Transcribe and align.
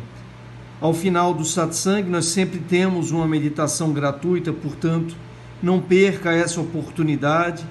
Ao 0.80 0.94
final 0.94 1.34
do 1.34 1.44
satsang, 1.44 2.08
nós 2.08 2.26
sempre 2.26 2.60
temos 2.60 3.10
uma 3.10 3.26
meditação 3.26 3.92
gratuita, 3.92 4.52
portanto, 4.52 5.16
não 5.60 5.80
perca 5.80 6.30
essa 6.30 6.60
oportunidade 6.60 7.66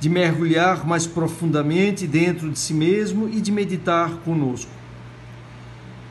de 0.00 0.08
mergulhar 0.08 0.84
mais 0.84 1.06
profundamente 1.06 2.04
dentro 2.04 2.50
de 2.50 2.58
si 2.58 2.74
mesmo 2.74 3.28
e 3.28 3.40
de 3.40 3.52
meditar 3.52 4.10
conosco. 4.24 4.72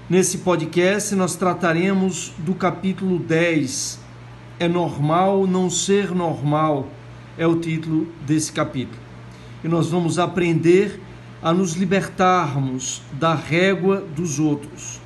Nesse 0.09 0.38
podcast, 0.38 1.13
nós 1.16 1.36
trataremos 1.36 2.31
do 2.38 2.55
capítulo 2.55 3.20
10. 3.20 4.00
É 4.58 4.70
normal 4.70 5.45
não 5.45 5.70
ser 5.70 6.16
normal 6.16 6.88
é 7.38 7.45
o 7.45 7.59
título 7.59 8.07
desse 8.25 8.52
capítulo. 8.52 8.99
E 9.63 9.67
nós 9.67 9.89
vamos 9.89 10.20
aprender 10.20 10.99
a 11.41 11.53
nos 11.53 11.73
libertarmos 11.73 13.02
da 13.14 13.36
régua 13.36 14.03
dos 14.16 14.39
outros, 14.39 15.00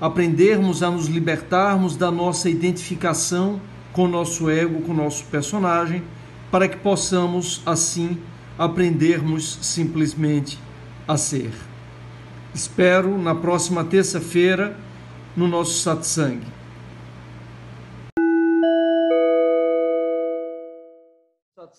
aprendermos 0.00 0.82
a 0.82 0.90
nos 0.90 1.06
libertarmos 1.06 1.96
da 1.96 2.10
nossa 2.10 2.48
identificação 2.48 3.60
com 3.92 4.04
o 4.04 4.08
nosso 4.08 4.48
ego, 4.48 4.82
com 4.82 4.92
o 4.92 4.96
nosso 4.96 5.24
personagem, 5.24 6.02
para 6.50 6.68
que 6.68 6.76
possamos 6.76 7.62
assim 7.64 8.18
aprendermos 8.58 9.58
simplesmente 9.62 10.58
a 11.06 11.16
ser. 11.16 11.50
Espero 12.54 13.16
na 13.16 13.34
próxima 13.34 13.82
terça-feira 13.82 14.76
no 15.36 15.48
nosso 15.48 15.80
satsang. 15.80 16.40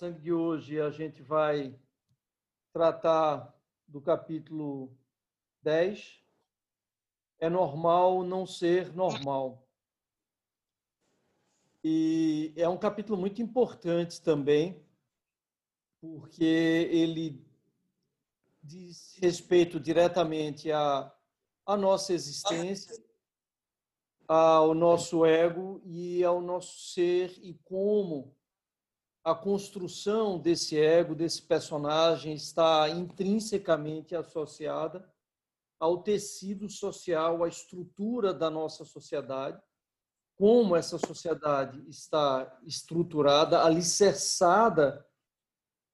Satsang 0.03 0.19
de 0.19 0.33
hoje 0.33 0.81
a 0.81 0.89
gente 0.89 1.21
vai 1.21 1.73
tratar 2.73 3.55
do 3.87 4.01
capítulo 4.01 4.93
10. 5.61 6.21
É 7.39 7.49
normal 7.49 8.23
não 8.23 8.45
ser 8.45 8.93
normal. 8.93 9.65
E 11.81 12.53
é 12.57 12.67
um 12.67 12.77
capítulo 12.77 13.17
muito 13.17 13.41
importante 13.41 14.21
também, 14.21 14.85
porque 16.01 16.43
ele 16.43 17.41
diz 18.61 19.17
respeito 19.21 19.79
diretamente 19.79 20.69
à, 20.69 21.13
à 21.65 21.77
nossa 21.77 22.13
existência, 22.13 23.01
ao 24.27 24.73
nosso 24.73 25.25
ego 25.25 25.81
e 25.85 26.23
ao 26.25 26.41
nosso 26.41 26.93
ser 26.93 27.37
e 27.41 27.53
como 27.63 28.35
a 29.23 29.33
construção 29.33 30.37
desse 30.37 30.77
ego, 30.77 31.15
desse 31.15 31.41
personagem, 31.41 32.33
está 32.33 32.89
intrinsecamente 32.89 34.15
associada 34.15 35.09
ao 35.79 36.03
tecido 36.03 36.69
social, 36.69 37.43
à 37.43 37.47
estrutura 37.47 38.33
da 38.33 38.49
nossa 38.49 38.83
sociedade, 38.83 39.61
como 40.35 40.75
essa 40.75 40.97
sociedade 40.97 41.83
está 41.89 42.59
estruturada, 42.63 43.63
alicerçada 43.63 45.05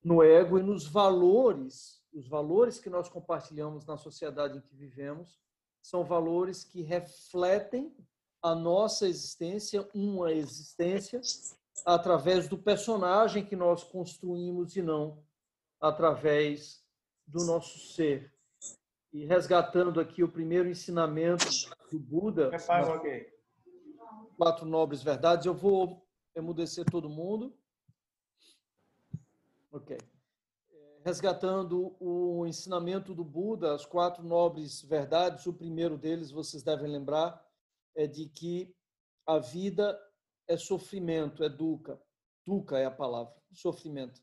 no 0.04 0.24
ego 0.24 0.58
e 0.58 0.64
nos 0.64 0.88
valores, 0.88 2.02
os 2.12 2.28
valores 2.28 2.80
que 2.80 2.90
nós 2.90 3.10
compartilhamos 3.10 3.86
na 3.86 3.98
sociedade 3.98 4.58
em 4.58 4.62
que 4.62 4.76
vivemos, 4.76 5.40
são 5.82 6.04
valores 6.04 6.64
que 6.64 6.82
refletem 6.82 7.96
a 8.42 8.56
nossa 8.56 9.08
existência, 9.08 9.88
uma 9.94 10.32
existência 10.32 11.22
através 11.86 12.48
do 12.48 12.58
personagem 12.58 13.46
que 13.46 13.56
nós 13.56 13.84
construímos 13.84 14.76
e 14.76 14.82
não 14.82 15.24
através 15.80 16.84
do 17.26 17.46
nosso 17.46 17.80
ser. 17.80 18.34
E 19.12 19.26
resgatando 19.26 20.00
aqui 20.00 20.24
o 20.24 20.32
primeiro 20.32 20.70
ensinamento 20.70 21.46
do 21.92 22.00
Buda, 22.00 22.52
quatro 24.38 24.66
nobres 24.66 25.02
verdades, 25.02 25.46
eu 25.46 25.54
vou 25.54 26.06
emudecer 26.36 26.86
todo 26.86 27.10
mundo. 27.10 27.54
Ok. 29.72 29.98
Resgatando 31.04 31.96
o 32.00 32.46
ensinamento 32.46 33.14
do 33.14 33.24
Buda, 33.24 33.74
as 33.74 33.86
quatro 33.86 34.24
nobres 34.24 34.82
verdades, 34.82 35.46
o 35.46 35.54
primeiro 35.54 35.98
deles, 35.98 36.32
vocês 36.32 36.62
devem 36.62 36.90
lembrar, 36.90 37.44
é 37.96 38.06
de 38.06 38.28
que 38.28 38.76
a 39.26 39.40
vida 39.40 40.00
é 40.50 40.58
sofrimento, 40.58 41.44
é 41.44 41.48
dukkha. 41.48 42.02
Dukkha 42.46 42.80
é 42.80 42.86
a 42.86 42.92
palavra, 42.92 43.34
sofrimento, 43.54 44.20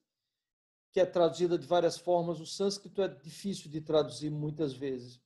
que 0.92 0.98
é 0.98 1.06
traduzida 1.06 1.56
de 1.56 1.66
várias 1.66 1.96
formas. 1.96 2.40
O 2.40 2.46
sânscrito 2.46 3.00
é 3.00 3.08
difícil 3.08 3.70
de 3.70 3.80
traduzir 3.80 4.28
muitas 4.28 4.74
vezes. 4.74 5.22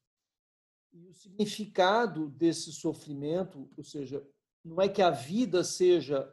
E 0.93 1.09
o 1.09 1.15
significado 1.15 2.28
desse 2.28 2.71
sofrimento, 2.72 3.71
ou 3.77 3.83
seja, 3.83 4.22
não 4.62 4.81
é 4.81 4.88
que 4.88 5.00
a 5.00 5.11
vida 5.11 5.65
seja 5.65 6.33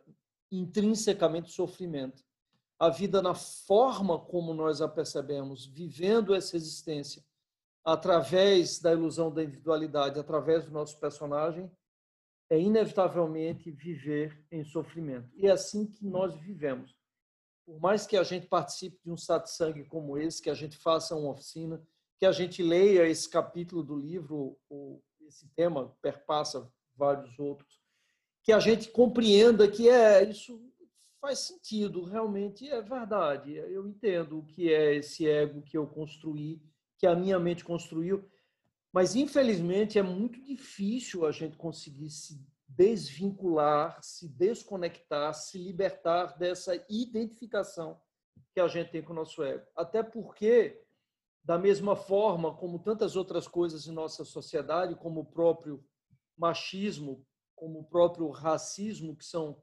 intrinsecamente 0.52 1.52
sofrimento. 1.52 2.24
A 2.78 2.90
vida, 2.90 3.22
na 3.22 3.34
forma 3.34 4.20
como 4.20 4.54
nós 4.54 4.82
a 4.82 4.88
percebemos, 4.88 5.66
vivendo 5.66 6.36
essa 6.36 6.58
existência 6.58 7.24
através 7.86 8.80
da 8.80 8.92
ilusão 8.92 9.32
da 9.32 9.44
individualidade, 9.44 10.20
através 10.20 10.66
do 10.66 10.72
nosso 10.72 11.00
personagem, 11.00 11.72
é 12.50 12.60
inevitavelmente 12.60 13.72
viver 13.72 14.46
em 14.52 14.64
sofrimento. 14.64 15.30
E 15.36 15.48
é 15.48 15.52
assim 15.52 15.86
que 15.86 16.06
nós 16.06 16.36
vivemos. 16.36 16.96
Por 17.66 17.80
mais 17.80 18.08
que 18.08 18.16
a 18.16 18.24
gente 18.24 18.48
participe 18.48 18.98
de 19.04 19.12
um 19.12 19.18
satsang 19.18 19.84
como 19.86 20.18
esse, 20.18 20.42
que 20.42 20.50
a 20.50 20.54
gente 20.54 20.78
faça 20.78 21.16
uma 21.16 21.32
oficina, 21.32 21.86
que 22.18 22.26
a 22.26 22.32
gente 22.32 22.64
leia 22.64 23.08
esse 23.08 23.30
capítulo 23.30 23.84
do 23.84 23.96
livro, 23.96 24.58
ou 24.70 25.04
esse 25.28 25.48
tema 25.50 25.94
perpassa 26.02 26.72
vários 26.96 27.38
outros, 27.38 27.82
que 28.42 28.54
a 28.54 28.60
gente 28.60 28.90
compreenda 28.90 29.68
que 29.68 29.90
é 29.90 30.24
isso 30.24 30.68
faz 31.20 31.40
sentido, 31.40 32.04
realmente 32.04 32.70
é 32.70 32.82
verdade. 32.82 33.56
Eu 33.56 33.88
entendo 33.88 34.40
o 34.40 34.46
que 34.46 34.74
é 34.74 34.96
esse 34.96 35.28
ego 35.28 35.62
que 35.62 35.78
eu 35.78 35.86
construí, 35.86 36.62
que 36.98 37.06
a 37.06 37.16
minha 37.16 37.38
mente 37.38 37.66
construiu 37.66 38.24
mas, 38.94 39.16
infelizmente, 39.16 40.00
é 40.00 40.04
muito 40.04 40.42
difícil 40.44 41.26
a 41.26 41.32
gente 41.32 41.58
conseguir 41.58 42.10
se 42.10 42.42
desvincular, 42.68 44.00
se 44.02 44.28
desconectar, 44.28 45.34
se 45.34 45.58
libertar 45.58 46.38
dessa 46.38 46.76
identificação 46.90 48.00
que 48.54 48.60
a 48.60 48.68
gente 48.68 48.92
tem 48.92 49.02
com 49.02 49.14
o 49.14 49.16
nosso 49.16 49.44
ego. 49.44 49.66
Até 49.76 50.04
porque, 50.04 50.84
da 51.44 51.58
mesma 51.58 51.96
forma 51.96 52.56
como 52.56 52.80
tantas 52.80 53.16
outras 53.16 53.48
coisas 53.48 53.88
em 53.88 53.92
nossa 53.92 54.26
sociedade, 54.26 54.96
como 54.96 55.22
o 55.22 55.26
próprio 55.26 55.84
machismo, 56.38 57.26
como 57.56 57.80
o 57.80 57.84
próprio 57.84 58.30
racismo, 58.30 59.16
que 59.16 59.26
são 59.26 59.62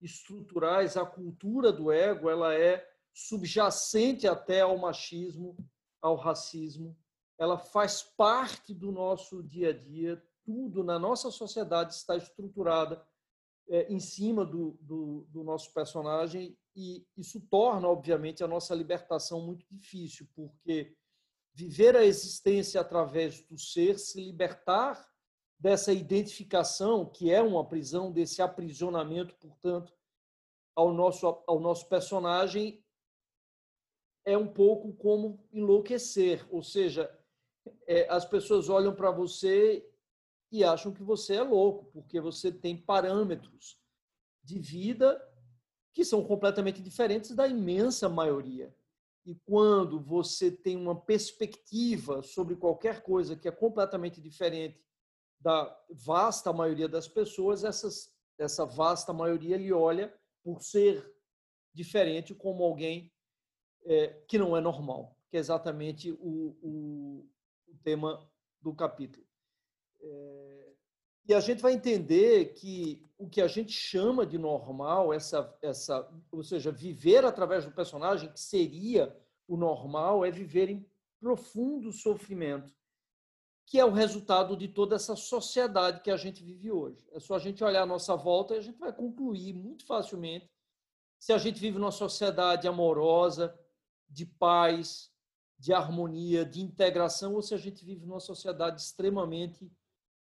estruturais, 0.00 0.96
a 0.96 1.04
cultura 1.04 1.72
do 1.72 1.90
ego, 1.90 2.28
ela 2.28 2.54
é 2.54 2.86
subjacente 3.12 4.26
até 4.26 4.60
ao 4.60 4.78
machismo, 4.78 5.56
ao 6.00 6.16
racismo 6.16 6.96
ela 7.40 7.56
faz 7.56 8.02
parte 8.02 8.74
do 8.74 8.92
nosso 8.92 9.42
dia 9.42 9.70
a 9.70 9.72
dia, 9.72 10.22
tudo 10.44 10.84
na 10.84 10.98
nossa 10.98 11.30
sociedade 11.30 11.94
está 11.94 12.14
estruturada 12.14 13.02
é, 13.66 13.90
em 13.90 13.98
cima 13.98 14.44
do, 14.44 14.76
do, 14.82 15.26
do, 15.30 15.42
nosso 15.42 15.72
personagem 15.72 16.54
e 16.76 17.02
isso 17.16 17.40
torna, 17.50 17.88
obviamente, 17.88 18.44
a 18.44 18.48
nossa 18.48 18.74
libertação 18.74 19.40
muito 19.40 19.64
difícil, 19.70 20.28
porque 20.34 20.94
viver 21.54 21.96
a 21.96 22.04
existência 22.04 22.78
através 22.78 23.40
do 23.40 23.58
ser, 23.58 23.98
se 23.98 24.22
libertar 24.22 25.08
dessa 25.58 25.94
identificação, 25.94 27.06
que 27.06 27.32
é 27.32 27.40
uma 27.40 27.66
prisão, 27.66 28.12
desse 28.12 28.42
aprisionamento, 28.42 29.34
portanto, 29.36 29.94
ao 30.76 30.92
nosso, 30.92 31.26
ao 31.46 31.58
nosso 31.58 31.88
personagem, 31.88 32.84
é 34.26 34.36
um 34.36 34.46
pouco 34.46 34.92
como 34.92 35.42
enlouquecer, 35.50 36.46
ou 36.50 36.62
seja, 36.62 37.10
é, 37.86 38.08
as 38.08 38.24
pessoas 38.24 38.68
olham 38.68 38.94
para 38.94 39.10
você 39.10 39.86
e 40.52 40.64
acham 40.64 40.92
que 40.92 41.02
você 41.02 41.36
é 41.36 41.42
louco, 41.42 41.86
porque 41.92 42.20
você 42.20 42.50
tem 42.50 42.76
parâmetros 42.76 43.78
de 44.42 44.58
vida 44.58 45.20
que 45.92 46.04
são 46.04 46.24
completamente 46.24 46.80
diferentes 46.82 47.34
da 47.34 47.46
imensa 47.46 48.08
maioria. 48.08 48.74
e 49.26 49.34
quando 49.44 50.00
você 50.00 50.50
tem 50.50 50.76
uma 50.76 50.98
perspectiva 50.98 52.22
sobre 52.22 52.56
qualquer 52.56 53.02
coisa 53.02 53.36
que 53.36 53.46
é 53.46 53.52
completamente 53.52 54.18
diferente 54.20 54.82
da 55.38 55.78
vasta 55.90 56.52
maioria 56.52 56.88
das 56.88 57.06
pessoas, 57.06 57.62
essas, 57.62 58.10
essa 58.38 58.64
vasta 58.64 59.12
maioria 59.12 59.58
lhe 59.58 59.72
olha 59.72 60.12
por 60.42 60.62
ser 60.62 61.14
diferente 61.72 62.34
como 62.34 62.64
alguém 62.64 63.12
é, 63.84 64.08
que 64.26 64.38
não 64.38 64.56
é 64.56 64.60
normal, 64.60 65.16
que 65.30 65.36
é 65.36 65.40
exatamente 65.40 66.12
o, 66.12 66.56
o, 66.62 67.28
o 67.72 67.76
tema 67.78 68.28
do 68.60 68.74
capítulo. 68.74 69.26
É, 70.00 70.72
e 71.26 71.34
a 71.34 71.40
gente 71.40 71.62
vai 71.62 71.72
entender 71.72 72.54
que 72.54 73.08
o 73.16 73.28
que 73.28 73.40
a 73.40 73.46
gente 73.46 73.72
chama 73.72 74.26
de 74.26 74.38
normal, 74.38 75.12
essa, 75.12 75.56
essa, 75.62 76.08
ou 76.32 76.42
seja, 76.42 76.72
viver 76.72 77.24
através 77.24 77.64
do 77.64 77.70
personagem, 77.70 78.32
que 78.32 78.40
seria 78.40 79.16
o 79.46 79.56
normal, 79.56 80.24
é 80.24 80.30
viver 80.30 80.68
em 80.70 80.86
profundo 81.20 81.92
sofrimento, 81.92 82.74
que 83.66 83.78
é 83.78 83.84
o 83.84 83.92
resultado 83.92 84.56
de 84.56 84.66
toda 84.68 84.96
essa 84.96 85.14
sociedade 85.14 86.00
que 86.00 86.10
a 86.10 86.16
gente 86.16 86.42
vive 86.42 86.72
hoje. 86.72 87.06
É 87.12 87.20
só 87.20 87.34
a 87.34 87.38
gente 87.38 87.62
olhar 87.62 87.82
a 87.82 87.86
nossa 87.86 88.16
volta 88.16 88.54
e 88.54 88.58
a 88.58 88.62
gente 88.62 88.78
vai 88.78 88.92
concluir 88.92 89.52
muito 89.52 89.86
facilmente 89.86 90.50
se 91.18 91.32
a 91.32 91.38
gente 91.38 91.60
vive 91.60 91.78
numa 91.78 91.92
sociedade 91.92 92.66
amorosa, 92.66 93.54
de 94.08 94.24
paz, 94.24 95.12
de 95.60 95.74
harmonia, 95.74 96.42
de 96.42 96.62
integração, 96.62 97.34
ou 97.34 97.42
se 97.42 97.52
a 97.52 97.58
gente 97.58 97.84
vive 97.84 98.06
numa 98.06 98.18
sociedade 98.18 98.80
extremamente 98.80 99.70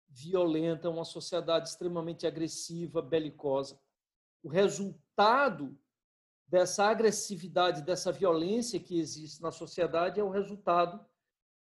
violenta, 0.08 0.92
uma 0.92 1.04
sociedade 1.04 1.70
extremamente 1.70 2.28
agressiva, 2.28 3.02
belicosa. 3.02 3.82
O 4.44 4.48
resultado 4.48 5.76
dessa 6.48 6.86
agressividade, 6.86 7.82
dessa 7.82 8.12
violência 8.12 8.80
que 8.80 9.00
existe 9.00 9.42
na 9.42 9.52
sociedade 9.52 10.20
é 10.20 10.24
o 10.24 10.30
resultado 10.30 11.04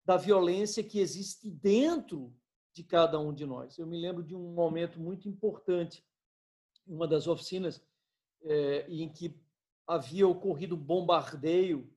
da 0.03 0.17
violência 0.17 0.83
que 0.83 0.99
existe 0.99 1.49
dentro 1.49 2.35
de 2.73 2.83
cada 2.83 3.17
um 3.17 3.33
de 3.33 3.45
nós. 3.45 3.77
Eu 3.77 3.87
me 3.87 3.97
lembro 3.97 4.21
de 4.21 4.35
um 4.35 4.53
momento 4.53 4.99
muito 4.99 5.29
importante, 5.29 6.05
em 6.85 6.93
uma 6.93 7.07
das 7.07 7.25
oficinas, 7.25 7.81
é, 8.43 8.85
em 8.89 9.07
que 9.07 9.39
havia 9.87 10.27
ocorrido 10.27 10.75
bombardeio 10.75 11.94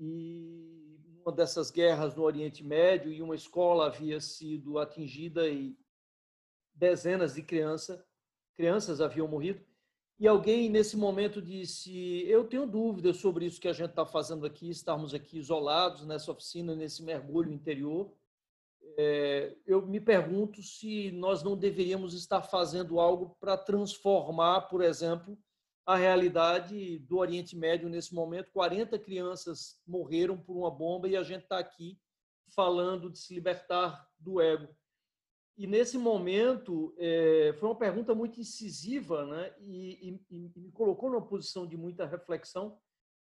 e 0.00 0.98
uma 1.20 1.30
dessas 1.30 1.70
guerras 1.70 2.14
no 2.16 2.22
Oriente 2.22 2.64
Médio 2.64 3.12
e 3.12 3.20
uma 3.20 3.34
escola 3.34 3.86
havia 3.86 4.18
sido 4.18 4.78
atingida 4.78 5.46
e 5.46 5.76
dezenas 6.74 7.34
de 7.34 7.42
crianças 7.42 8.02
crianças 8.54 9.00
haviam 9.00 9.28
morrido. 9.28 9.64
E 10.18 10.28
alguém 10.28 10.68
nesse 10.68 10.96
momento 10.96 11.40
disse 11.40 12.24
eu 12.26 12.44
tenho 12.44 12.66
dúvidas 12.66 13.18
sobre 13.18 13.46
isso 13.46 13.60
que 13.60 13.68
a 13.68 13.72
gente 13.72 13.90
está 13.90 14.04
fazendo 14.04 14.44
aqui 14.46 14.68
estarmos 14.68 15.14
aqui 15.14 15.38
isolados 15.38 16.06
nessa 16.06 16.32
oficina 16.32 16.74
nesse 16.74 17.02
mergulho 17.02 17.52
interior. 17.52 18.12
É, 18.98 19.56
eu 19.66 19.86
me 19.86 20.00
pergunto 20.00 20.62
se 20.62 21.10
nós 21.12 21.42
não 21.42 21.56
deveríamos 21.56 22.12
estar 22.12 22.42
fazendo 22.42 22.98
algo 22.98 23.36
para 23.38 23.56
transformar 23.56 24.62
por 24.62 24.82
exemplo 24.82 25.38
a 25.86 25.96
realidade 25.96 26.98
do 27.00 27.18
Oriente 27.18 27.56
Médio 27.56 27.88
nesse 27.88 28.14
momento. 28.14 28.52
40 28.52 28.98
crianças 28.98 29.80
morreram 29.86 30.38
por 30.38 30.56
uma 30.56 30.70
bomba 30.70 31.08
e 31.08 31.16
a 31.16 31.22
gente 31.22 31.42
está 31.42 31.58
aqui 31.58 31.98
falando 32.54 33.10
de 33.10 33.18
se 33.18 33.34
libertar 33.34 34.08
do 34.18 34.40
ego. 34.40 34.68
E 35.56 35.66
nesse 35.66 35.98
momento, 35.98 36.94
é, 36.98 37.54
foi 37.58 37.68
uma 37.68 37.78
pergunta 37.78 38.14
muito 38.14 38.40
incisiva 38.40 39.26
né? 39.26 39.54
E, 39.60 40.20
e, 40.30 40.36
e 40.36 40.52
me 40.56 40.72
colocou 40.72 41.10
numa 41.10 41.26
posição 41.26 41.66
de 41.66 41.76
muita 41.76 42.06
reflexão. 42.06 42.78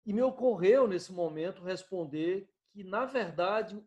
E 0.06 0.14
me 0.14 0.22
ocorreu, 0.22 0.88
nesse 0.88 1.12
momento, 1.12 1.64
responder 1.64 2.50
que, 2.72 2.84
na 2.84 3.06
verdade, 3.06 3.84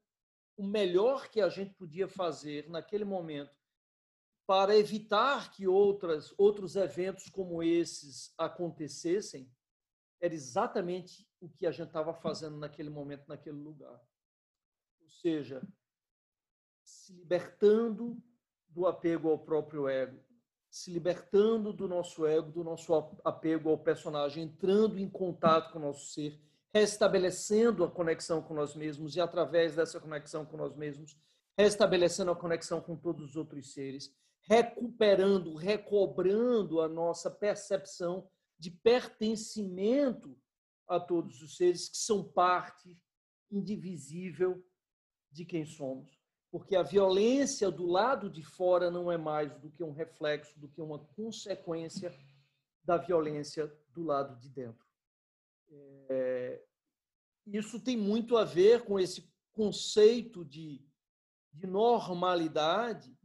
o 0.56 0.64
melhor 0.64 1.28
que 1.28 1.40
a 1.40 1.48
gente 1.48 1.74
podia 1.74 2.06
fazer 2.06 2.68
naquele 2.68 3.04
momento 3.04 3.63
para 4.46 4.76
evitar 4.76 5.50
que 5.50 5.66
outras, 5.66 6.34
outros 6.36 6.76
eventos 6.76 7.28
como 7.30 7.62
esses 7.62 8.34
acontecessem, 8.36 9.50
era 10.20 10.34
exatamente 10.34 11.26
o 11.40 11.48
que 11.48 11.66
a 11.66 11.70
gente 11.70 11.88
estava 11.88 12.14
fazendo 12.14 12.56
naquele 12.56 12.90
momento, 12.90 13.26
naquele 13.26 13.56
lugar. 13.56 14.00
Ou 15.00 15.08
seja, 15.08 15.62
se 16.82 17.12
libertando 17.12 18.22
do 18.68 18.86
apego 18.86 19.30
ao 19.30 19.38
próprio 19.38 19.88
ego, 19.88 20.22
se 20.70 20.90
libertando 20.90 21.72
do 21.72 21.86
nosso 21.86 22.26
ego, 22.26 22.50
do 22.50 22.64
nosso 22.64 22.92
apego 23.22 23.70
ao 23.70 23.78
personagem, 23.78 24.44
entrando 24.44 24.98
em 24.98 25.08
contato 25.08 25.72
com 25.72 25.78
o 25.78 25.82
nosso 25.82 26.12
ser, 26.12 26.40
restabelecendo 26.72 27.84
a 27.84 27.90
conexão 27.90 28.42
com 28.42 28.52
nós 28.52 28.74
mesmos 28.74 29.14
e, 29.14 29.20
através 29.20 29.76
dessa 29.76 30.00
conexão 30.00 30.44
com 30.44 30.56
nós 30.56 30.74
mesmos, 30.74 31.16
restabelecendo 31.56 32.32
a 32.32 32.36
conexão 32.36 32.80
com 32.80 32.96
todos 32.96 33.30
os 33.30 33.36
outros 33.36 33.72
seres 33.72 34.12
recuperando, 34.46 35.54
recobrando 35.54 36.80
a 36.80 36.88
nossa 36.88 37.30
percepção 37.30 38.28
de 38.58 38.70
pertencimento 38.70 40.38
a 40.86 41.00
todos 41.00 41.40
os 41.42 41.56
seres 41.56 41.88
que 41.88 41.96
são 41.96 42.22
parte 42.22 42.98
indivisível 43.50 44.64
de 45.30 45.44
quem 45.44 45.64
somos. 45.64 46.22
Porque 46.50 46.76
a 46.76 46.82
violência 46.82 47.70
do 47.70 47.86
lado 47.86 48.30
de 48.30 48.42
fora 48.42 48.90
não 48.90 49.10
é 49.10 49.16
mais 49.16 49.56
do 49.58 49.70
que 49.70 49.82
um 49.82 49.92
reflexo, 49.92 50.58
do 50.60 50.68
que 50.68 50.80
uma 50.80 50.98
consequência 50.98 52.14
da 52.84 52.96
violência 52.96 53.72
do 53.88 54.04
lado 54.04 54.38
de 54.38 54.48
dentro. 54.50 54.84
É, 56.08 56.62
isso 57.46 57.80
tem 57.80 57.96
muito 57.96 58.36
a 58.36 58.44
ver 58.44 58.84
com 58.84 59.00
esse 59.00 59.32
conceito 59.52 60.44
de, 60.44 60.86
de 61.52 61.66
normalidade 61.66 63.16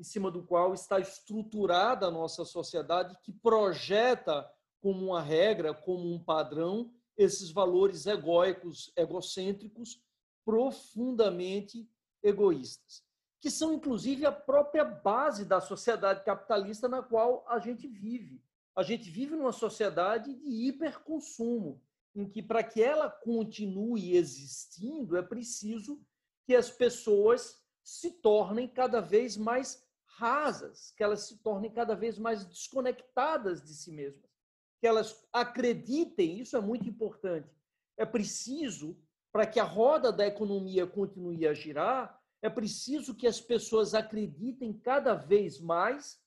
em 0.00 0.02
cima 0.02 0.30
do 0.30 0.42
qual 0.42 0.72
está 0.72 0.98
estruturada 0.98 2.06
a 2.06 2.10
nossa 2.10 2.42
sociedade, 2.42 3.18
que 3.22 3.30
projeta 3.30 4.50
como 4.80 5.08
uma 5.08 5.20
regra, 5.20 5.74
como 5.74 6.10
um 6.10 6.18
padrão, 6.18 6.90
esses 7.18 7.50
valores 7.50 8.06
egóicos, 8.06 8.90
egocêntricos, 8.96 10.02
profundamente 10.42 11.86
egoístas, 12.22 13.04
que 13.42 13.50
são 13.50 13.74
inclusive 13.74 14.24
a 14.24 14.32
própria 14.32 14.86
base 14.86 15.44
da 15.44 15.60
sociedade 15.60 16.24
capitalista 16.24 16.88
na 16.88 17.02
qual 17.02 17.44
a 17.46 17.58
gente 17.58 17.86
vive. 17.86 18.42
A 18.74 18.82
gente 18.82 19.10
vive 19.10 19.36
numa 19.36 19.52
sociedade 19.52 20.32
de 20.34 20.68
hiperconsumo, 20.68 21.82
em 22.14 22.26
que 22.26 22.42
para 22.42 22.62
que 22.62 22.82
ela 22.82 23.10
continue 23.10 24.16
existindo 24.16 25.14
é 25.14 25.22
preciso 25.22 26.00
que 26.46 26.56
as 26.56 26.70
pessoas 26.70 27.60
se 27.84 28.12
tornem 28.12 28.66
cada 28.66 29.00
vez 29.00 29.36
mais 29.36 29.86
rasas, 30.20 30.92
que 30.94 31.02
elas 31.02 31.22
se 31.22 31.38
tornem 31.38 31.70
cada 31.70 31.94
vez 31.94 32.18
mais 32.18 32.44
desconectadas 32.44 33.62
de 33.62 33.74
si 33.74 33.90
mesmas, 33.90 34.30
que 34.78 34.86
elas 34.86 35.26
acreditem, 35.32 36.38
isso 36.38 36.58
é 36.58 36.60
muito 36.60 36.86
importante. 36.86 37.48
É 37.96 38.04
preciso, 38.04 38.98
para 39.32 39.46
que 39.46 39.58
a 39.58 39.64
roda 39.64 40.12
da 40.12 40.26
economia 40.26 40.86
continue 40.86 41.46
a 41.46 41.54
girar, 41.54 42.20
é 42.42 42.50
preciso 42.50 43.14
que 43.14 43.26
as 43.26 43.40
pessoas 43.40 43.94
acreditem 43.94 44.74
cada 44.74 45.14
vez 45.14 45.58
mais 45.58 46.22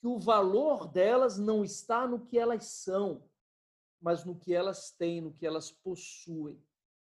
que 0.00 0.06
o 0.06 0.18
valor 0.18 0.88
delas 0.88 1.38
não 1.38 1.62
está 1.62 2.06
no 2.06 2.24
que 2.24 2.38
elas 2.38 2.64
são, 2.64 3.22
mas 4.00 4.24
no 4.24 4.34
que 4.34 4.54
elas 4.54 4.90
têm, 4.92 5.20
no 5.20 5.32
que 5.34 5.46
elas 5.46 5.70
possuem. 5.70 6.58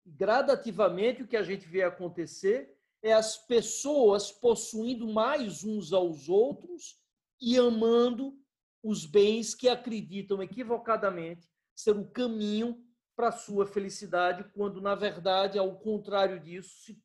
Gradativamente, 0.04 1.22
o 1.22 1.28
que 1.28 1.36
a 1.36 1.42
gente 1.44 1.68
vê 1.68 1.84
acontecer 1.84 2.76
é 3.02 3.12
as 3.12 3.36
pessoas 3.36 4.30
possuindo 4.30 5.08
mais 5.08 5.64
uns 5.64 5.92
aos 5.92 6.28
outros 6.28 6.98
e 7.40 7.58
amando 7.58 8.38
os 8.82 9.06
bens 9.06 9.54
que 9.54 9.68
acreditam 9.68 10.42
equivocadamente 10.42 11.48
ser 11.74 11.96
o 11.96 12.10
caminho 12.10 12.84
para 13.16 13.28
a 13.28 13.32
sua 13.32 13.66
felicidade, 13.66 14.50
quando 14.54 14.80
na 14.80 14.94
verdade, 14.94 15.58
ao 15.58 15.78
contrário 15.78 16.40
disso, 16.40 16.84
se 16.84 17.02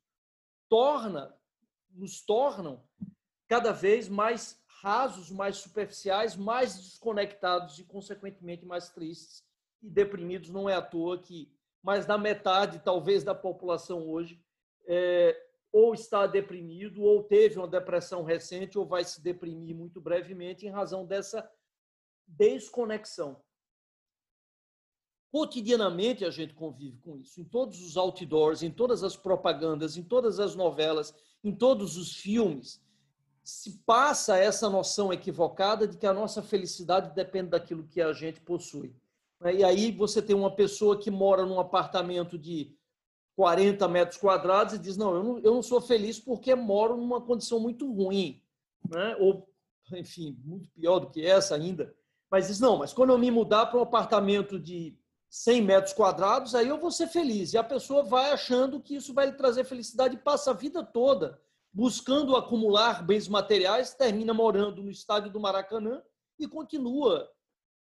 torna, 0.68 1.34
nos 1.90 2.20
tornam 2.20 2.82
cada 3.48 3.72
vez 3.72 4.08
mais 4.08 4.62
rasos, 4.82 5.30
mais 5.30 5.56
superficiais, 5.56 6.36
mais 6.36 6.76
desconectados 6.76 7.78
e 7.78 7.84
consequentemente 7.84 8.64
mais 8.64 8.90
tristes 8.90 9.44
e 9.82 9.88
deprimidos. 9.88 10.50
Não 10.50 10.68
é 10.68 10.74
à 10.74 10.82
toa 10.82 11.18
que 11.18 11.50
mais 11.82 12.04
da 12.04 12.18
metade, 12.18 12.80
talvez, 12.84 13.22
da 13.22 13.34
população 13.34 14.08
hoje 14.08 14.42
é, 14.86 15.45
ou 15.72 15.94
está 15.94 16.26
deprimido, 16.26 17.02
ou 17.02 17.22
teve 17.22 17.58
uma 17.58 17.68
depressão 17.68 18.22
recente, 18.22 18.78
ou 18.78 18.86
vai 18.86 19.04
se 19.04 19.22
deprimir 19.22 19.74
muito 19.74 20.00
brevemente 20.00 20.66
em 20.66 20.70
razão 20.70 21.04
dessa 21.04 21.48
desconexão. 22.26 23.40
Cotidianamente 25.30 26.24
a 26.24 26.30
gente 26.30 26.54
convive 26.54 26.98
com 26.98 27.18
isso, 27.18 27.40
em 27.40 27.44
todos 27.44 27.82
os 27.82 27.96
outdoors, 27.96 28.62
em 28.62 28.70
todas 28.70 29.02
as 29.02 29.16
propagandas, 29.16 29.96
em 29.96 30.02
todas 30.02 30.40
as 30.40 30.54
novelas, 30.54 31.14
em 31.44 31.54
todos 31.54 31.96
os 31.96 32.16
filmes. 32.16 32.82
Se 33.44 33.78
passa 33.84 34.38
essa 34.38 34.70
noção 34.70 35.12
equivocada 35.12 35.86
de 35.86 35.96
que 35.96 36.06
a 36.06 36.12
nossa 36.12 36.42
felicidade 36.42 37.14
depende 37.14 37.50
daquilo 37.50 37.86
que 37.86 38.00
a 38.00 38.12
gente 38.12 38.40
possui. 38.40 38.94
Né? 39.40 39.56
E 39.56 39.64
aí 39.64 39.92
você 39.92 40.22
tem 40.22 40.34
uma 40.34 40.50
pessoa 40.50 40.98
que 40.98 41.10
mora 41.10 41.44
num 41.44 41.60
apartamento 41.60 42.38
de 42.38 42.75
40 43.36 43.86
metros 43.86 44.18
quadrados 44.18 44.74
e 44.74 44.78
diz: 44.78 44.96
Não, 44.96 45.14
eu 45.14 45.22
não, 45.22 45.38
eu 45.38 45.54
não 45.54 45.62
sou 45.62 45.80
feliz 45.80 46.18
porque 46.18 46.54
moro 46.54 46.96
numa 46.96 47.20
condição 47.20 47.60
muito 47.60 47.92
ruim. 47.92 48.42
Né? 48.88 49.16
Ou, 49.20 49.48
enfim, 49.92 50.36
muito 50.44 50.68
pior 50.70 50.98
do 50.98 51.10
que 51.10 51.24
essa 51.24 51.54
ainda. 51.54 51.94
Mas 52.30 52.48
diz: 52.48 52.58
Não, 52.58 52.78
mas 52.78 52.92
quando 52.92 53.10
eu 53.10 53.18
me 53.18 53.30
mudar 53.30 53.66
para 53.66 53.78
um 53.78 53.82
apartamento 53.82 54.58
de 54.58 54.98
100 55.28 55.62
metros 55.62 55.92
quadrados, 55.92 56.54
aí 56.54 56.66
eu 56.66 56.78
vou 56.78 56.90
ser 56.90 57.08
feliz. 57.08 57.52
E 57.52 57.58
a 57.58 57.62
pessoa 57.62 58.02
vai 58.02 58.32
achando 58.32 58.80
que 58.80 58.96
isso 58.96 59.12
vai 59.12 59.26
lhe 59.26 59.32
trazer 59.32 59.64
felicidade 59.64 60.16
e 60.16 60.20
passa 60.20 60.50
a 60.50 60.54
vida 60.54 60.82
toda 60.82 61.40
buscando 61.76 62.34
acumular 62.34 63.04
bens 63.04 63.28
materiais, 63.28 63.92
termina 63.92 64.32
morando 64.32 64.82
no 64.82 64.90
estádio 64.90 65.30
do 65.30 65.38
Maracanã 65.38 66.02
e 66.38 66.48
continua 66.48 67.30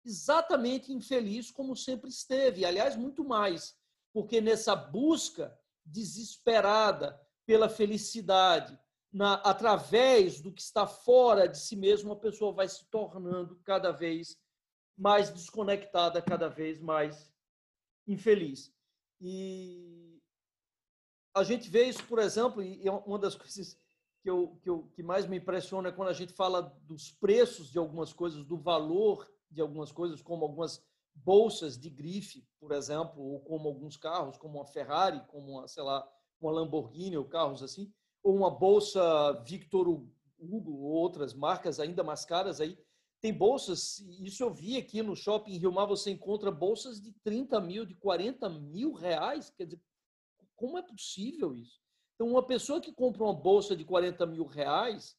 exatamente 0.04 0.92
infeliz 0.92 1.50
como 1.50 1.74
sempre 1.74 2.08
esteve. 2.08 2.64
Aliás, 2.64 2.94
muito 2.94 3.24
mais, 3.24 3.76
porque 4.12 4.40
nessa 4.40 4.76
busca 4.76 5.58
desesperada 5.84 7.20
pela 7.46 7.68
felicidade, 7.68 8.78
na, 9.12 9.34
através 9.34 10.40
do 10.40 10.52
que 10.52 10.62
está 10.62 10.86
fora 10.86 11.48
de 11.48 11.58
si 11.58 11.76
mesmo, 11.76 12.12
a 12.12 12.16
pessoa 12.16 12.52
vai 12.52 12.68
se 12.68 12.84
tornando 12.86 13.56
cada 13.64 13.90
vez 13.90 14.38
mais 14.96 15.30
desconectada, 15.30 16.22
cada 16.22 16.48
vez 16.48 16.80
mais 16.80 17.32
infeliz. 18.06 18.72
E 19.20 20.20
a 21.34 21.42
gente 21.42 21.68
vê 21.68 21.84
isso, 21.84 22.04
por 22.06 22.18
exemplo, 22.18 22.62
e 22.62 22.88
uma 22.88 23.18
das 23.18 23.34
coisas 23.36 23.76
que, 24.22 24.30
eu, 24.30 24.58
que, 24.62 24.70
eu, 24.70 24.88
que 24.94 25.02
mais 25.02 25.26
me 25.26 25.38
impressiona 25.38 25.88
é 25.88 25.92
quando 25.92 26.08
a 26.08 26.14
gente 26.14 26.32
fala 26.32 26.62
dos 26.82 27.10
preços 27.10 27.70
de 27.70 27.78
algumas 27.78 28.12
coisas, 28.12 28.44
do 28.44 28.56
valor 28.56 29.30
de 29.50 29.60
algumas 29.60 29.92
coisas, 29.92 30.22
como 30.22 30.44
algumas 30.44 30.82
bolsas 31.14 31.78
de 31.78 31.90
grife, 31.90 32.46
por 32.58 32.72
exemplo, 32.72 33.22
ou 33.22 33.40
como 33.40 33.68
alguns 33.68 33.96
carros, 33.96 34.36
como 34.36 34.58
uma 34.58 34.66
Ferrari, 34.66 35.22
como 35.28 35.52
uma, 35.52 35.68
sei 35.68 35.82
lá, 35.82 36.06
uma 36.40 36.52
Lamborghini 36.52 37.16
ou 37.16 37.24
carros 37.24 37.62
assim, 37.62 37.92
ou 38.22 38.34
uma 38.34 38.50
bolsa 38.50 39.32
Victor 39.44 39.88
Hugo 39.88 40.72
ou 40.72 40.92
outras 40.92 41.34
marcas 41.34 41.78
ainda 41.78 42.02
mais 42.02 42.24
caras 42.24 42.60
aí. 42.60 42.78
Tem 43.20 43.32
bolsas, 43.32 44.00
isso 44.20 44.42
eu 44.42 44.52
vi 44.52 44.76
aqui 44.76 45.00
no 45.00 45.14
shopping 45.14 45.56
Rio 45.56 45.70
Mar, 45.70 45.86
você 45.86 46.10
encontra 46.10 46.50
bolsas 46.50 47.00
de 47.00 47.12
30 47.22 47.60
mil, 47.60 47.86
de 47.86 47.94
40 47.94 48.48
mil 48.48 48.92
reais. 48.92 49.48
Quer 49.50 49.64
dizer, 49.66 49.80
como 50.56 50.76
é 50.76 50.82
possível 50.82 51.54
isso? 51.54 51.80
Então, 52.14 52.28
uma 52.28 52.44
pessoa 52.44 52.80
que 52.80 52.92
compra 52.92 53.22
uma 53.22 53.34
bolsa 53.34 53.76
de 53.76 53.84
40 53.84 54.26
mil 54.26 54.44
reais, 54.44 55.16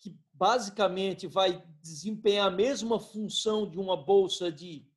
que 0.00 0.16
basicamente 0.32 1.26
vai 1.26 1.64
desempenhar 1.80 2.48
a 2.48 2.54
mesma 2.54 3.00
função 3.00 3.68
de 3.68 3.78
uma 3.78 3.96
bolsa 3.96 4.50
de 4.50 4.87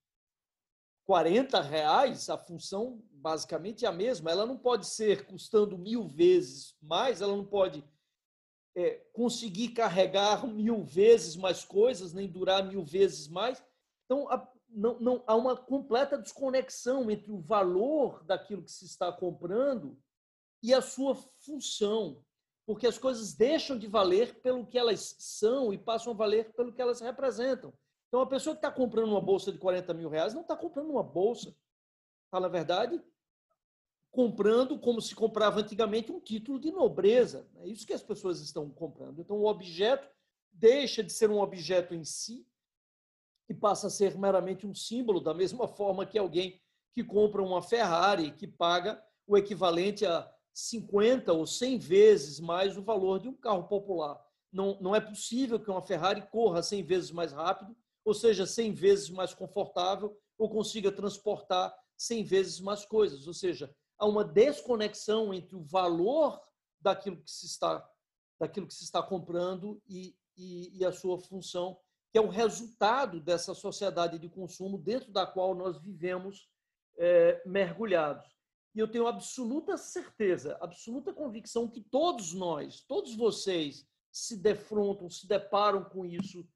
40 1.12 1.60
reais, 1.60 2.30
a 2.30 2.38
função 2.38 3.04
basicamente 3.12 3.84
é 3.84 3.88
a 3.90 3.92
mesma. 3.92 4.32
Ela 4.32 4.46
não 4.46 4.58
pode 4.58 4.88
ser 4.88 5.26
custando 5.26 5.78
mil 5.78 6.08
vezes 6.08 6.74
mais, 6.82 7.20
ela 7.20 7.36
não 7.36 7.44
pode 7.44 7.84
é, 8.74 8.92
conseguir 9.12 9.74
carregar 9.74 10.48
mil 10.48 10.86
vezes 10.86 11.36
mais 11.36 11.66
coisas, 11.66 12.14
nem 12.14 12.30
durar 12.30 12.66
mil 12.66 12.86
vezes 12.86 13.28
mais. 13.28 13.62
Então, 14.06 14.30
a, 14.30 14.50
não, 14.70 15.02
não, 15.02 15.24
há 15.28 15.36
uma 15.36 15.58
completa 15.58 16.18
desconexão 16.18 17.12
entre 17.12 17.30
o 17.30 17.42
valor 17.42 18.24
daquilo 18.24 18.64
que 18.64 18.72
se 18.72 18.86
está 18.86 19.12
comprando 19.12 20.02
e 20.64 20.74
a 20.74 20.82
sua 20.82 21.14
função 21.14 22.24
porque 22.66 22.88
as 22.88 22.98
coisas 22.98 23.34
deixam 23.34 23.78
de 23.78 23.88
valer 23.88 24.40
pelo 24.40 24.66
que 24.66 24.78
elas 24.78 25.14
são 25.20 25.74
e 25.74 25.78
passam 25.78 26.14
a 26.14 26.16
valer 26.16 26.54
pelo 26.54 26.72
que 26.72 26.82
elas 26.82 27.02
representam. 27.02 27.74
Então, 28.12 28.20
a 28.20 28.28
pessoa 28.28 28.54
que 28.54 28.58
está 28.58 28.70
comprando 28.70 29.08
uma 29.08 29.22
bolsa 29.22 29.54
de 29.54 29.58
40 29.58 29.94
mil 29.94 30.10
reais 30.10 30.34
não 30.34 30.42
está 30.42 30.54
comprando 30.54 30.90
uma 30.90 31.02
bolsa. 31.02 31.56
Está, 32.26 32.42
na 32.42 32.50
verdade, 32.50 33.02
comprando 34.12 34.78
como 34.78 35.00
se 35.00 35.16
comprava 35.16 35.62
antigamente 35.62 36.12
um 36.12 36.20
título 36.20 36.60
de 36.60 36.74
nobreza. 36.74 37.48
É 37.56 37.68
isso 37.70 37.88
que 37.88 37.94
as 37.94 38.04
pessoas 38.04 38.42
estão 38.42 38.70
comprando. 38.70 39.22
Então, 39.22 39.38
o 39.38 39.46
objeto 39.46 40.06
deixa 40.52 41.02
de 41.02 41.14
ser 41.14 41.30
um 41.30 41.40
objeto 41.40 41.96
em 41.96 42.04
si 42.04 42.46
e 43.48 43.54
passa 43.54 43.88
a 43.88 43.90
ser 43.90 44.18
meramente 44.18 44.68
um 44.68 44.76
símbolo, 44.76 45.22
da 45.22 45.34
mesma 45.34 45.66
forma 45.66 46.06
que 46.06 46.20
alguém 46.20 46.62
que 46.92 47.06
compra 47.06 47.42
uma 47.42 47.62
Ferrari, 47.62 48.34
que 48.34 48.46
paga 48.46 49.02
o 49.26 49.38
equivalente 49.38 50.06
a 50.06 50.30
50 50.54 51.32
ou 51.32 51.48
100 51.48 51.78
vezes 51.78 52.42
mais 52.42 52.78
o 52.78 52.84
valor 52.84 53.22
de 53.22 53.30
um 53.30 53.34
carro 53.34 53.70
popular. 53.70 54.22
Não, 54.52 54.78
não 54.82 54.94
é 54.94 55.00
possível 55.00 55.58
que 55.58 55.72
uma 55.72 55.82
Ferrari 55.82 56.22
corra 56.30 56.62
100 56.62 56.84
vezes 56.84 57.12
mais 57.12 57.32
rápido, 57.32 57.74
ou 58.04 58.14
seja, 58.14 58.46
100 58.46 58.74
vezes 58.74 59.10
mais 59.10 59.34
confortável, 59.34 60.18
ou 60.38 60.50
consiga 60.50 60.92
transportar 60.92 61.74
100 61.98 62.24
vezes 62.24 62.60
mais 62.60 62.86
coisas. 62.86 63.28
Ou 63.28 63.34
seja, 63.34 63.74
há 63.98 64.06
uma 64.06 64.24
desconexão 64.24 65.34
entre 65.34 65.56
o 65.56 65.64
valor 65.64 66.42
daquilo 66.80 67.22
que 67.22 67.30
se 67.30 67.46
está, 67.46 67.88
daquilo 68.40 68.68
que 68.68 68.74
se 68.74 68.84
está 68.84 69.04
comprando 69.04 69.82
e, 69.88 70.16
e, 70.36 70.80
e 70.80 70.86
a 70.86 70.92
sua 70.92 71.20
função, 71.20 71.78
que 72.12 72.18
é 72.18 72.22
o 72.22 72.30
resultado 72.30 73.20
dessa 73.20 73.54
sociedade 73.54 74.18
de 74.18 74.28
consumo 74.28 74.78
dentro 74.78 75.12
da 75.12 75.26
qual 75.26 75.54
nós 75.54 75.78
vivemos 75.80 76.50
é, 76.98 77.42
mergulhados. 77.46 78.26
E 78.74 78.80
eu 78.80 78.90
tenho 78.90 79.06
absoluta 79.06 79.78
certeza, 79.78 80.58
absoluta 80.62 81.14
convicção 81.14 81.68
que 81.68 81.82
todos 81.82 82.34
nós, 82.34 82.82
todos 82.82 83.16
vocês, 83.16 83.86
se 84.12 84.38
defrontam, 84.38 85.10
se 85.10 85.28
deparam 85.28 85.84
com 85.84 86.06
isso 86.06 86.48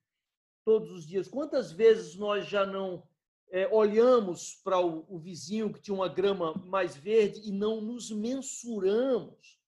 todos 0.65 0.91
os 0.91 1.07
dias. 1.07 1.27
Quantas 1.27 1.71
vezes 1.71 2.15
nós 2.15 2.47
já 2.47 2.65
não 2.65 3.07
é, 3.51 3.67
olhamos 3.71 4.59
para 4.63 4.79
o, 4.79 5.05
o, 5.07 5.19
vizinho 5.19 5.71
que 5.71 5.79
tinha 5.79 5.95
uma 5.95 6.09
grama 6.09 6.53
mais 6.65 6.97
verde 6.97 7.39
e 7.47 7.51
não 7.51 7.79
nos 7.79 8.11
mensuramos 8.11 9.59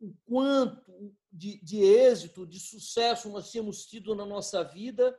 o 0.00 0.12
quanto 0.26 1.14
de, 1.32 1.62
de 1.62 1.80
êxito, 1.80 2.44
de 2.44 2.58
sucesso 2.58 3.30
nós 3.30 3.50
temos 3.52 3.86
tido 3.86 4.14
na 4.14 4.26
nossa 4.26 4.64
vida 4.64 5.16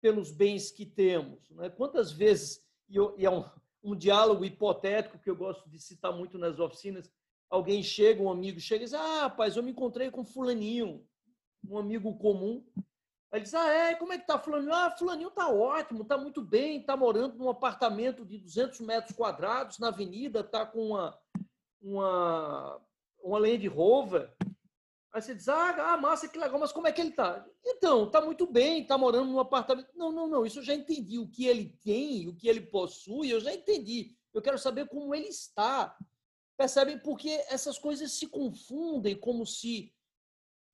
pelos 0.00 0.30
bens 0.30 0.70
que 0.70 0.84
temos? 0.84 1.50
Né? 1.50 1.70
Quantas 1.70 2.12
vezes, 2.12 2.62
e, 2.88 2.96
eu, 2.96 3.14
e 3.18 3.24
é 3.24 3.30
um, 3.30 3.44
um 3.82 3.96
diálogo 3.96 4.44
hipotético 4.44 5.18
que 5.18 5.30
eu 5.30 5.36
gosto 5.36 5.68
de 5.68 5.80
citar 5.80 6.14
muito 6.14 6.38
nas 6.38 6.58
oficinas. 6.58 7.10
Alguém 7.48 7.82
chega, 7.82 8.22
um 8.22 8.30
amigo 8.30 8.60
chega 8.60 8.84
e 8.84 8.86
diz: 8.86 8.94
Ah, 8.94 9.22
rapaz, 9.22 9.56
eu 9.56 9.62
me 9.62 9.72
encontrei 9.72 10.10
com 10.10 10.24
Fulaninho, 10.24 11.04
um 11.68 11.78
amigo 11.78 12.16
comum. 12.18 12.64
Aí 13.32 13.40
diz: 13.40 13.54
Ah, 13.54 13.68
é? 13.70 13.94
Como 13.94 14.12
é 14.12 14.18
que 14.18 14.26
tá 14.26 14.38
Fulaninho? 14.38 14.74
Ah, 14.74 14.90
Fulaninho 14.90 15.30
tá 15.30 15.48
ótimo, 15.48 16.04
tá 16.04 16.18
muito 16.18 16.42
bem, 16.42 16.82
tá 16.82 16.96
morando 16.96 17.36
num 17.36 17.48
apartamento 17.48 18.24
de 18.24 18.38
200 18.38 18.80
metros 18.80 19.16
quadrados 19.16 19.78
na 19.78 19.88
avenida, 19.88 20.42
tá 20.42 20.66
com 20.66 20.88
uma, 20.88 21.18
uma, 21.80 22.80
uma 23.22 23.38
Land 23.38 23.66
Rover. 23.68 24.32
Aí 25.12 25.20
você 25.20 25.34
diz, 25.34 25.48
ah, 25.48 25.92
ah, 25.92 25.96
massa, 25.96 26.28
que 26.28 26.38
legal, 26.38 26.58
mas 26.58 26.70
como 26.70 26.86
é 26.86 26.92
que 26.92 27.00
ele 27.00 27.10
está? 27.10 27.44
Então, 27.64 28.04
está 28.04 28.20
muito 28.20 28.46
bem, 28.46 28.82
está 28.82 28.96
morando 28.96 29.28
num 29.28 29.40
apartamento. 29.40 29.88
Não, 29.94 30.12
não, 30.12 30.28
não, 30.28 30.46
isso 30.46 30.60
eu 30.60 30.62
já 30.62 30.72
entendi. 30.72 31.18
O 31.18 31.28
que 31.28 31.46
ele 31.46 31.76
tem, 31.82 32.28
o 32.28 32.36
que 32.36 32.48
ele 32.48 32.60
possui, 32.60 33.30
eu 33.30 33.40
já 33.40 33.52
entendi. 33.52 34.16
Eu 34.32 34.40
quero 34.40 34.56
saber 34.56 34.86
como 34.86 35.12
ele 35.12 35.26
está. 35.26 35.96
Percebem? 36.56 36.96
Porque 36.98 37.28
essas 37.48 37.76
coisas 37.76 38.12
se 38.12 38.28
confundem 38.28 39.16
como 39.16 39.44
se 39.44 39.92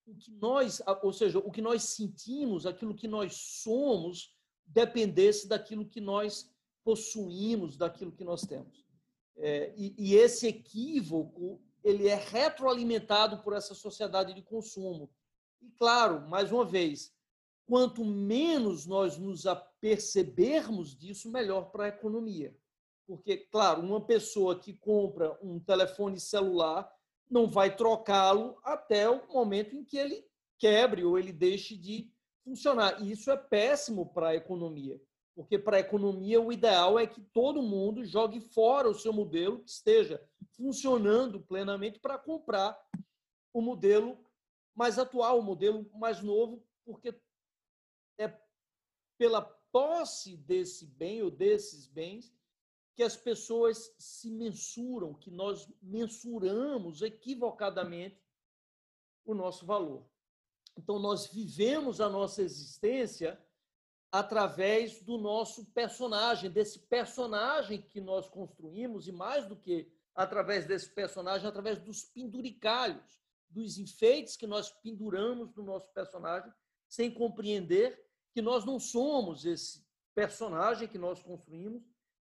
o 0.06 0.14
que 0.14 0.30
nós, 0.30 0.80
ou 1.02 1.12
seja, 1.12 1.38
o 1.38 1.50
que 1.50 1.60
nós 1.60 1.82
sentimos, 1.82 2.64
aquilo 2.64 2.94
que 2.94 3.08
nós 3.08 3.34
somos, 3.34 4.34
dependesse 4.64 5.48
daquilo 5.48 5.86
que 5.86 6.00
nós 6.00 6.50
possuímos, 6.84 7.76
daquilo 7.76 8.12
que 8.12 8.24
nós 8.24 8.42
temos. 8.42 8.86
É, 9.36 9.74
e, 9.76 9.94
e 9.98 10.14
esse 10.14 10.46
equívoco 10.46 11.60
ele 11.82 12.08
é 12.08 12.14
retroalimentado 12.14 13.42
por 13.42 13.52
essa 13.52 13.74
sociedade 13.74 14.34
de 14.34 14.42
consumo. 14.42 15.10
E 15.60 15.70
claro, 15.70 16.28
mais 16.28 16.50
uma 16.50 16.64
vez, 16.64 17.14
quanto 17.64 18.04
menos 18.04 18.86
nós 18.86 19.18
nos 19.18 19.46
apercebermos 19.46 20.96
disso, 20.96 21.30
melhor 21.30 21.70
para 21.70 21.84
a 21.84 21.88
economia. 21.88 22.56
Porque, 23.06 23.36
claro, 23.36 23.82
uma 23.82 24.00
pessoa 24.00 24.58
que 24.58 24.72
compra 24.72 25.38
um 25.40 25.60
telefone 25.60 26.18
celular 26.18 26.92
não 27.30 27.48
vai 27.48 27.74
trocá-lo 27.74 28.58
até 28.62 29.08
o 29.08 29.26
momento 29.32 29.74
em 29.74 29.84
que 29.84 29.96
ele 29.96 30.24
quebre 30.58 31.04
ou 31.04 31.18
ele 31.18 31.32
deixe 31.32 31.76
de 31.76 32.10
funcionar. 32.44 33.02
E 33.02 33.10
isso 33.10 33.30
é 33.30 33.36
péssimo 33.36 34.06
para 34.12 34.28
a 34.28 34.34
economia 34.34 35.00
porque 35.36 35.58
para 35.58 35.76
a 35.76 35.80
economia 35.80 36.40
o 36.40 36.50
ideal 36.50 36.98
é 36.98 37.06
que 37.06 37.20
todo 37.20 37.62
mundo 37.62 38.02
jogue 38.06 38.40
fora 38.40 38.88
o 38.88 38.94
seu 38.94 39.12
modelo 39.12 39.62
que 39.62 39.68
esteja 39.68 40.26
funcionando 40.56 41.38
plenamente 41.42 42.00
para 42.00 42.18
comprar 42.18 42.74
o 43.52 43.60
modelo 43.60 44.18
mais 44.74 44.98
atual, 44.98 45.38
o 45.38 45.42
modelo 45.42 45.88
mais 45.92 46.22
novo, 46.22 46.66
porque 46.86 47.14
é 48.18 48.34
pela 49.18 49.42
posse 49.42 50.38
desse 50.38 50.86
bem 50.86 51.22
ou 51.22 51.30
desses 51.30 51.86
bens 51.86 52.34
que 52.96 53.02
as 53.02 53.14
pessoas 53.14 53.94
se 53.98 54.30
mensuram, 54.30 55.12
que 55.12 55.30
nós 55.30 55.68
mensuramos 55.82 57.02
equivocadamente 57.02 58.18
o 59.22 59.34
nosso 59.34 59.66
valor. 59.66 60.08
Então, 60.78 60.98
nós 60.98 61.26
vivemos 61.26 62.00
a 62.00 62.08
nossa 62.08 62.40
existência 62.40 63.38
através 64.10 65.02
do 65.02 65.18
nosso 65.18 65.66
personagem, 65.66 66.50
desse 66.50 66.78
personagem 66.78 67.82
que 67.82 68.00
nós 68.00 68.26
construímos, 68.28 69.06
e 69.06 69.12
mais 69.12 69.46
do 69.46 69.56
que 69.56 69.92
através 70.14 70.66
desse 70.66 70.88
personagem, 70.88 71.46
através 71.46 71.78
dos 71.78 72.02
penduricalhos, 72.02 73.20
dos 73.50 73.76
enfeites 73.76 74.38
que 74.38 74.46
nós 74.46 74.70
penduramos 74.70 75.54
no 75.54 75.62
nosso 75.62 75.86
personagem, 75.92 76.50
sem 76.88 77.12
compreender 77.12 78.06
que 78.32 78.40
nós 78.40 78.64
não 78.64 78.80
somos 78.80 79.44
esse 79.44 79.86
personagem 80.14 80.88
que 80.88 80.96
nós 80.96 81.22
construímos, 81.22 81.82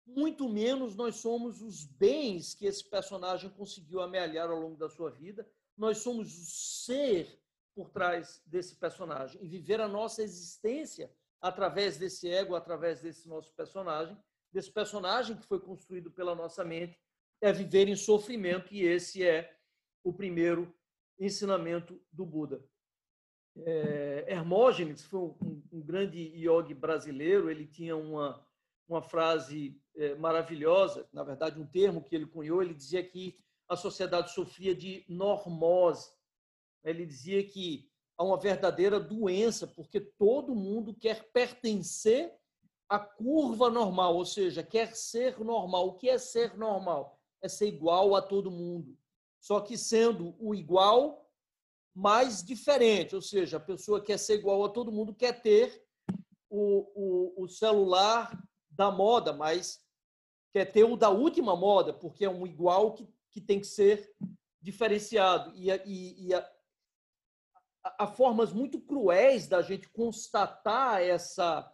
muito 0.08 0.48
menos 0.48 0.96
nós 0.96 1.18
somos 1.18 1.62
os 1.62 1.84
bens 1.84 2.56
que 2.56 2.66
esse 2.66 2.84
personagem 2.90 3.50
conseguiu 3.50 4.02
amealhar 4.02 4.50
ao 4.50 4.60
longo 4.60 4.78
da 4.78 4.90
sua 4.90 5.12
vida. 5.12 5.48
Nós 5.78 5.98
somos 5.98 6.36
o 6.38 6.46
ser 6.46 7.40
por 7.76 7.90
trás 7.90 8.42
desse 8.46 8.76
personagem 8.76 9.44
e 9.44 9.48
viver 9.48 9.82
a 9.82 9.88
nossa 9.88 10.24
existência 10.24 11.14
através 11.42 11.98
desse 11.98 12.28
ego, 12.28 12.56
através 12.56 13.02
desse 13.02 13.28
nosso 13.28 13.54
personagem, 13.54 14.18
desse 14.52 14.72
personagem 14.72 15.36
que 15.36 15.46
foi 15.46 15.60
construído 15.60 16.10
pela 16.10 16.34
nossa 16.34 16.64
mente, 16.64 16.98
é 17.42 17.52
viver 17.52 17.88
em 17.88 17.96
sofrimento 17.96 18.74
e 18.74 18.82
esse 18.82 19.24
é 19.24 19.56
o 20.04 20.12
primeiro 20.12 20.74
ensinamento 21.20 22.02
do 22.12 22.26
Buda. 22.26 22.64
É, 23.58 24.26
Hermógenes 24.28 25.04
foi 25.04 25.20
um, 25.20 25.64
um 25.72 25.82
grande 25.82 26.20
yogi 26.20 26.74
brasileiro, 26.74 27.50
ele 27.50 27.68
tinha 27.68 27.96
uma, 27.96 28.44
uma 28.88 29.02
frase 29.02 29.80
maravilhosa, 30.20 31.08
na 31.12 31.24
verdade, 31.24 31.60
um 31.60 31.66
termo 31.66 32.04
que 32.04 32.16
ele 32.16 32.26
cunhou, 32.26 32.62
ele 32.62 32.74
dizia 32.74 33.04
que 33.04 33.38
a 33.68 33.76
sociedade 33.76 34.32
sofria 34.34 34.76
de 34.76 35.04
normose. 35.10 36.12
Ele 36.84 37.06
dizia 37.06 37.44
que 37.44 37.90
há 38.18 38.24
uma 38.24 38.38
verdadeira 38.38 39.00
doença, 39.00 39.68
porque 39.68 40.00
todo 40.00 40.56
mundo 40.56 40.94
quer 40.94 41.30
pertencer 41.32 42.34
à 42.90 42.98
curva 43.00 43.70
normal, 43.70 44.16
ou 44.16 44.26
seja, 44.26 44.64
quer 44.64 44.96
ser 44.96 45.40
normal. 45.40 45.88
O 45.88 45.94
que 45.96 46.10
é 46.10 46.18
ser 46.18 46.58
normal? 46.58 47.20
É 47.42 47.50
ser 47.50 47.68
igual 47.68 48.16
a 48.16 48.22
todo 48.22 48.50
mundo. 48.50 48.98
Só 49.40 49.60
que 49.60 49.78
sendo 49.78 50.36
o 50.40 50.56
igual 50.56 51.30
mais 51.94 52.44
diferente, 52.44 53.16
ou 53.16 53.22
seja, 53.22 53.58
a 53.58 53.60
pessoa 53.60 54.00
quer 54.00 54.18
ser 54.18 54.36
igual 54.36 54.64
a 54.64 54.70
todo 54.70 54.92
mundo, 54.92 55.14
quer 55.14 55.42
ter 55.42 55.84
o, 56.50 56.86
o, 56.96 57.44
o 57.44 57.48
celular 57.50 58.40
da 58.70 58.92
moda, 58.92 59.34
mas 59.34 59.84
quer 60.52 60.66
ter 60.66 60.84
o 60.84 60.96
da 60.96 61.10
última 61.10 61.56
moda, 61.56 61.94
porque 61.94 62.26
é 62.26 62.30
um 62.30 62.46
igual 62.46 62.94
que, 62.94 63.08
que 63.32 63.42
tem 63.42 63.60
que 63.60 63.68
ser 63.68 64.14
diferenciado. 64.62 65.54
E, 65.56 65.70
e, 65.86 66.28
e 66.28 66.34
a, 66.34 66.50
há 67.84 68.08
formas 68.08 68.52
muito 68.52 68.80
cruéis 68.80 69.48
da 69.48 69.62
gente 69.62 69.90
constatar 69.90 71.02
essa 71.02 71.72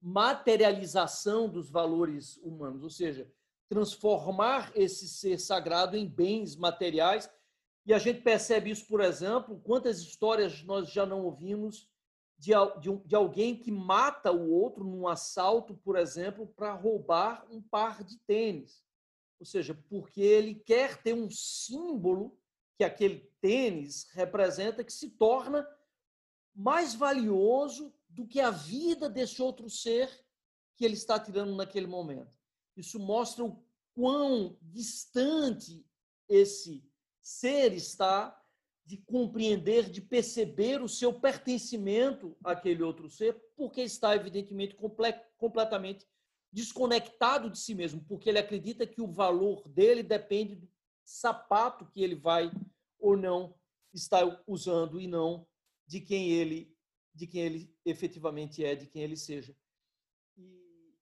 materialização 0.00 1.48
dos 1.48 1.70
valores 1.70 2.36
humanos, 2.38 2.82
ou 2.82 2.90
seja, 2.90 3.30
transformar 3.68 4.72
esse 4.74 5.08
ser 5.08 5.38
sagrado 5.38 5.96
em 5.96 6.08
bens 6.08 6.56
materiais. 6.56 7.30
E 7.86 7.94
a 7.94 7.98
gente 7.98 8.22
percebe 8.22 8.70
isso, 8.70 8.86
por 8.86 9.00
exemplo, 9.00 9.60
quantas 9.60 10.00
histórias 10.00 10.62
nós 10.64 10.90
já 10.90 11.04
não 11.06 11.24
ouvimos 11.24 11.88
de, 12.40 12.52
de, 12.80 12.96
de 13.06 13.14
alguém 13.14 13.54
que 13.54 13.70
mata 13.70 14.32
o 14.32 14.50
outro 14.50 14.82
num 14.82 15.06
assalto, 15.06 15.74
por 15.76 15.94
exemplo, 15.94 16.46
para 16.46 16.72
roubar 16.72 17.46
um 17.50 17.60
par 17.60 18.02
de 18.02 18.16
tênis. 18.20 18.82
Ou 19.38 19.44
seja, 19.44 19.74
porque 19.90 20.22
ele 20.22 20.54
quer 20.54 21.02
ter 21.02 21.12
um 21.12 21.30
símbolo 21.30 22.38
que 22.78 22.82
aquele 22.82 23.30
tênis 23.42 24.08
representa 24.12 24.82
que 24.82 24.92
se 24.92 25.10
torna 25.10 25.68
mais 26.54 26.94
valioso 26.94 27.94
do 28.08 28.26
que 28.26 28.40
a 28.40 28.50
vida 28.50 29.08
desse 29.08 29.42
outro 29.42 29.68
ser 29.68 30.10
que 30.76 30.84
ele 30.84 30.94
está 30.94 31.20
tirando 31.20 31.54
naquele 31.54 31.86
momento. 31.86 32.34
Isso 32.74 32.98
mostra 32.98 33.44
o 33.44 33.62
quão 33.94 34.56
distante 34.62 35.86
esse 36.26 36.82
ser 37.20 37.74
está 37.74 38.39
de 38.90 38.96
compreender, 38.96 39.88
de 39.88 40.00
perceber 40.00 40.82
o 40.82 40.88
seu 40.88 41.12
pertencimento 41.12 42.36
àquele 42.42 42.82
outro 42.82 43.08
ser, 43.08 43.40
porque 43.56 43.82
está, 43.82 44.16
evidentemente, 44.16 44.76
completamente 45.38 46.08
desconectado 46.52 47.48
de 47.48 47.56
si 47.56 47.72
mesmo, 47.72 48.04
porque 48.08 48.28
ele 48.28 48.40
acredita 48.40 48.84
que 48.84 49.00
o 49.00 49.06
valor 49.06 49.62
dele 49.68 50.02
depende 50.02 50.56
do 50.56 50.68
sapato 51.04 51.86
que 51.86 52.02
ele 52.02 52.16
vai 52.16 52.50
ou 52.98 53.16
não 53.16 53.54
estar 53.94 54.42
usando 54.44 55.00
e 55.00 55.06
não 55.06 55.46
de 55.86 56.00
quem 56.00 56.32
ele 56.32 56.76
de 57.14 57.28
quem 57.28 57.42
ele 57.42 57.72
efetivamente 57.84 58.64
é, 58.64 58.74
de 58.74 58.86
quem 58.86 59.02
ele 59.02 59.16
seja. 59.16 59.54
E 60.36 60.94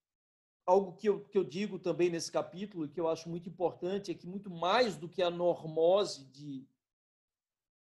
algo 0.66 0.94
que 0.94 1.08
eu, 1.08 1.24
que 1.24 1.38
eu 1.38 1.44
digo 1.44 1.78
também 1.78 2.10
nesse 2.10 2.30
capítulo 2.30 2.88
que 2.88 3.00
eu 3.00 3.08
acho 3.08 3.30
muito 3.30 3.48
importante 3.48 4.10
é 4.10 4.14
que 4.14 4.26
muito 4.26 4.50
mais 4.50 4.94
do 4.94 5.08
que 5.08 5.22
a 5.22 5.30
normose 5.30 6.26
de 6.30 6.66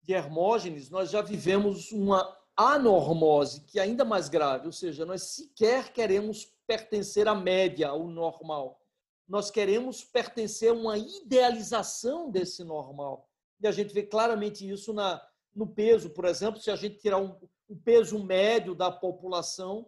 de 0.02 0.14
Hermógenes, 0.14 0.90
nós 0.90 1.12
já 1.12 1.22
vivemos 1.22 1.92
uma 1.92 2.38
anormose, 2.56 3.62
que 3.62 3.80
é 3.80 3.84
ainda 3.84 4.04
mais 4.04 4.30
grave, 4.30 4.66
ou 4.66 4.72
seja, 4.72 5.06
nós 5.06 5.24
sequer 5.24 5.94
queremos 5.94 6.46
pertencer 6.68 7.28
à 7.28 7.36
média, 7.36 7.90
ao 7.90 8.08
normal. 8.08 8.80
Nós 9.28 9.50
queremos 9.50 10.04
pertencer 10.04 10.72
a 10.72 10.74
uma 10.74 10.98
idealização 10.98 12.30
desse 12.30 12.64
normal. 12.64 13.30
E 13.60 13.68
a 13.68 13.72
gente 13.72 13.94
vê 13.94 14.04
claramente 14.04 14.68
isso 14.68 14.92
na, 14.92 15.22
no 15.56 15.68
peso, 15.68 16.10
por 16.10 16.26
exemplo, 16.26 16.60
se 16.60 16.72
a 16.72 16.76
gente 16.76 16.98
tirar 16.98 17.18
um, 17.18 17.36
o 17.70 17.76
peso 17.76 18.22
médio 18.24 18.76
da 18.76 18.92
população, 18.92 19.88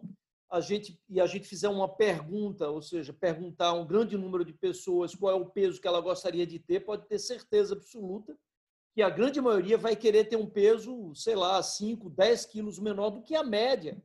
a 0.50 0.60
gente 0.60 0.98
e 1.08 1.20
a 1.20 1.26
gente 1.26 1.48
fizer 1.48 1.68
uma 1.68 1.88
pergunta, 1.88 2.68
ou 2.70 2.80
seja, 2.80 3.12
perguntar 3.12 3.68
a 3.68 3.72
um 3.72 3.86
grande 3.86 4.16
número 4.16 4.44
de 4.44 4.52
pessoas 4.52 5.14
qual 5.14 5.32
é 5.32 5.34
o 5.34 5.50
peso 5.50 5.80
que 5.80 5.88
ela 5.88 6.00
gostaria 6.00 6.46
de 6.46 6.58
ter, 6.58 6.80
pode 6.80 7.06
ter 7.06 7.18
certeza 7.18 7.74
absoluta 7.74 8.36
que 8.94 9.02
a 9.02 9.10
grande 9.10 9.40
maioria 9.40 9.76
vai 9.76 9.96
querer 9.96 10.28
ter 10.28 10.36
um 10.36 10.48
peso, 10.48 11.12
sei 11.14 11.34
lá, 11.34 11.60
5, 11.60 12.08
10 12.10 12.46
quilos 12.46 12.78
menor 12.78 13.10
do 13.10 13.22
que 13.22 13.34
a 13.34 13.42
média. 13.42 14.00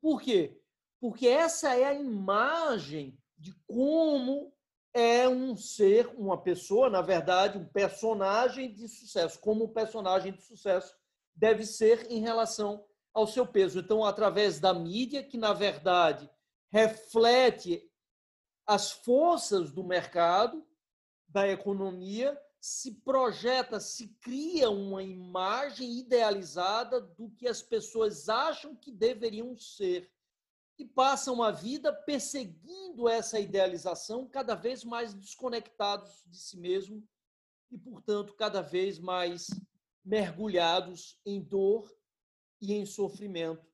Por 0.00 0.20
quê? 0.20 0.58
Porque 0.98 1.28
essa 1.28 1.76
é 1.76 1.84
a 1.84 1.94
imagem 1.94 3.18
de 3.38 3.54
como 3.66 4.52
é 4.94 5.28
um 5.28 5.54
ser, 5.56 6.06
uma 6.16 6.40
pessoa, 6.40 6.88
na 6.88 7.02
verdade, 7.02 7.58
um 7.58 7.64
personagem 7.64 8.72
de 8.72 8.88
sucesso, 8.88 9.38
como 9.38 9.64
um 9.64 9.72
personagem 9.72 10.32
de 10.32 10.42
sucesso 10.42 10.96
deve 11.34 11.64
ser 11.64 12.10
em 12.10 12.20
relação 12.20 12.84
ao 13.12 13.26
seu 13.26 13.46
peso. 13.46 13.78
Então, 13.78 14.04
através 14.04 14.58
da 14.58 14.72
mídia, 14.72 15.22
que 15.22 15.36
na 15.36 15.52
verdade 15.52 16.30
reflete 16.70 17.88
as 18.66 18.90
forças 18.90 19.72
do 19.72 19.84
mercado, 19.84 20.66
da 21.28 21.46
economia, 21.48 22.40
se 22.60 22.92
projeta, 22.92 23.80
se 23.80 24.08
cria 24.20 24.68
uma 24.68 25.02
imagem 25.02 25.98
idealizada 25.98 27.00
do 27.00 27.30
que 27.30 27.48
as 27.48 27.62
pessoas 27.62 28.28
acham 28.28 28.76
que 28.76 28.92
deveriam 28.92 29.56
ser 29.56 30.12
e 30.78 30.84
passam 30.84 31.42
a 31.42 31.50
vida 31.50 31.92
perseguindo 31.92 33.08
essa 33.08 33.40
idealização, 33.40 34.28
cada 34.28 34.54
vez 34.54 34.84
mais 34.84 35.14
desconectados 35.14 36.22
de 36.26 36.36
si 36.38 36.58
mesmo 36.58 37.06
e, 37.70 37.78
portanto, 37.78 38.34
cada 38.34 38.60
vez 38.60 38.98
mais 38.98 39.48
mergulhados 40.04 41.18
em 41.24 41.40
dor 41.40 41.90
e 42.60 42.74
em 42.74 42.84
sofrimento, 42.84 43.66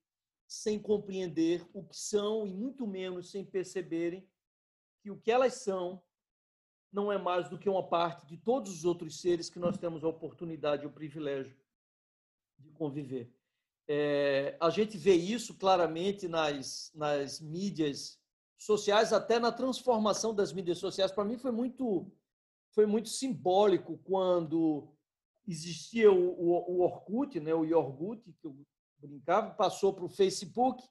sem 0.47 0.81
compreender 0.81 1.69
o 1.73 1.85
que 1.85 1.97
são 1.97 2.47
e 2.47 2.55
muito 2.55 2.87
menos 2.87 3.31
sem 3.31 3.45
perceberem 3.45 4.29
que 5.01 5.11
o 5.11 5.19
que 5.21 5.31
elas 5.31 5.55
são 5.55 6.03
não 6.93 7.11
é 7.13 7.19
mais 7.19 7.49
do 7.49 7.59
que 7.59 7.69
uma 7.69 7.87
parte 7.87 8.27
de 8.27 8.37
todos 8.37 8.73
os 8.73 8.85
outros 8.85 9.21
seres 9.21 9.51
que 9.51 9.59
nós 9.59 9.77
temos 9.77 10.05
a 10.05 10.09
oportunidade 10.09 10.85
e 10.85 10.87
o 10.87 10.93
privilégio 10.93 11.57
de 12.59 12.71
conviver. 12.71 13.33
É, 13.89 14.57
a 14.61 14.71
gente 14.71 14.97
vê 14.99 15.15
isso 15.15 15.55
claramente 15.55 16.27
nas, 16.27 16.91
nas 16.95 17.41
mídias 17.41 18.19
sociais, 18.59 19.13
até 19.13 19.39
na 19.39 19.53
transformação 19.53 20.35
das 20.35 20.53
mídias 20.53 20.79
sociais. 20.79 21.13
Para 21.13 21.25
mim 21.25 21.37
foi 21.37 21.53
muito 21.53 22.11
foi 22.73 22.85
muito 22.85 23.09
simbólico 23.09 23.99
quando 24.05 24.87
existia 25.49 26.13
o, 26.13 26.33
o, 26.33 26.73
o 26.73 26.81
Orkut, 26.83 27.41
né, 27.41 27.55
o 27.55 27.65
Yorgut, 27.65 28.31
que 28.35 28.47
eu 28.47 28.55
brincava, 28.99 29.55
passou 29.55 29.95
para 29.95 30.05
o 30.05 30.11
Facebook 30.11 30.85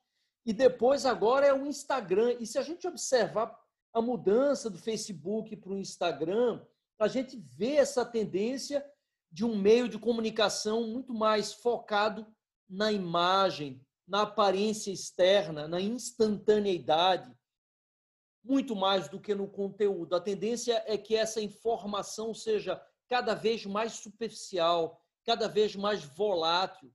e 0.45 0.51
depois 0.51 1.05
agora 1.05 1.45
é 1.45 1.53
o 1.53 1.67
Instagram. 1.67 2.38
E 2.39 2.47
se 2.47 2.58
a 2.58 2.63
gente 2.63 2.88
observar 2.88 3.60
a 3.95 4.01
mudança 4.01 4.69
do 4.69 4.77
Facebook 4.77 5.55
para 5.55 5.71
o 5.71 5.77
Instagram, 5.77 6.62
a 6.99 7.08
gente 7.08 7.38
vê 7.38 7.75
essa 7.75 8.05
tendência 8.05 8.86
de 9.31 9.45
um 9.45 9.58
meio 9.58 9.88
de 9.88 9.97
comunicação 9.97 10.86
muito 10.86 11.13
mais 11.13 11.53
focado 11.53 12.27
na 12.69 12.91
imagem, 12.91 13.81
na 14.05 14.23
aparência 14.23 14.91
externa, 14.91 15.65
na 15.65 15.79
instantaneidade, 15.79 17.34
muito 18.43 18.75
mais 18.75 19.08
do 19.08 19.17
que 19.17 19.34
no 19.34 19.47
conteúdo. 19.47 20.13
A 20.13 20.19
tendência 20.19 20.84
é 20.86 20.97
que 20.97 21.15
essa 21.15 21.39
informação 21.39 22.34
seja 22.34 22.86
cada 23.08 23.34
vez 23.34 23.65
mais 23.65 23.93
superficial, 23.93 25.01
cada 25.23 25.47
vez 25.47 25.73
mais 25.73 26.03
volátil, 26.03 26.93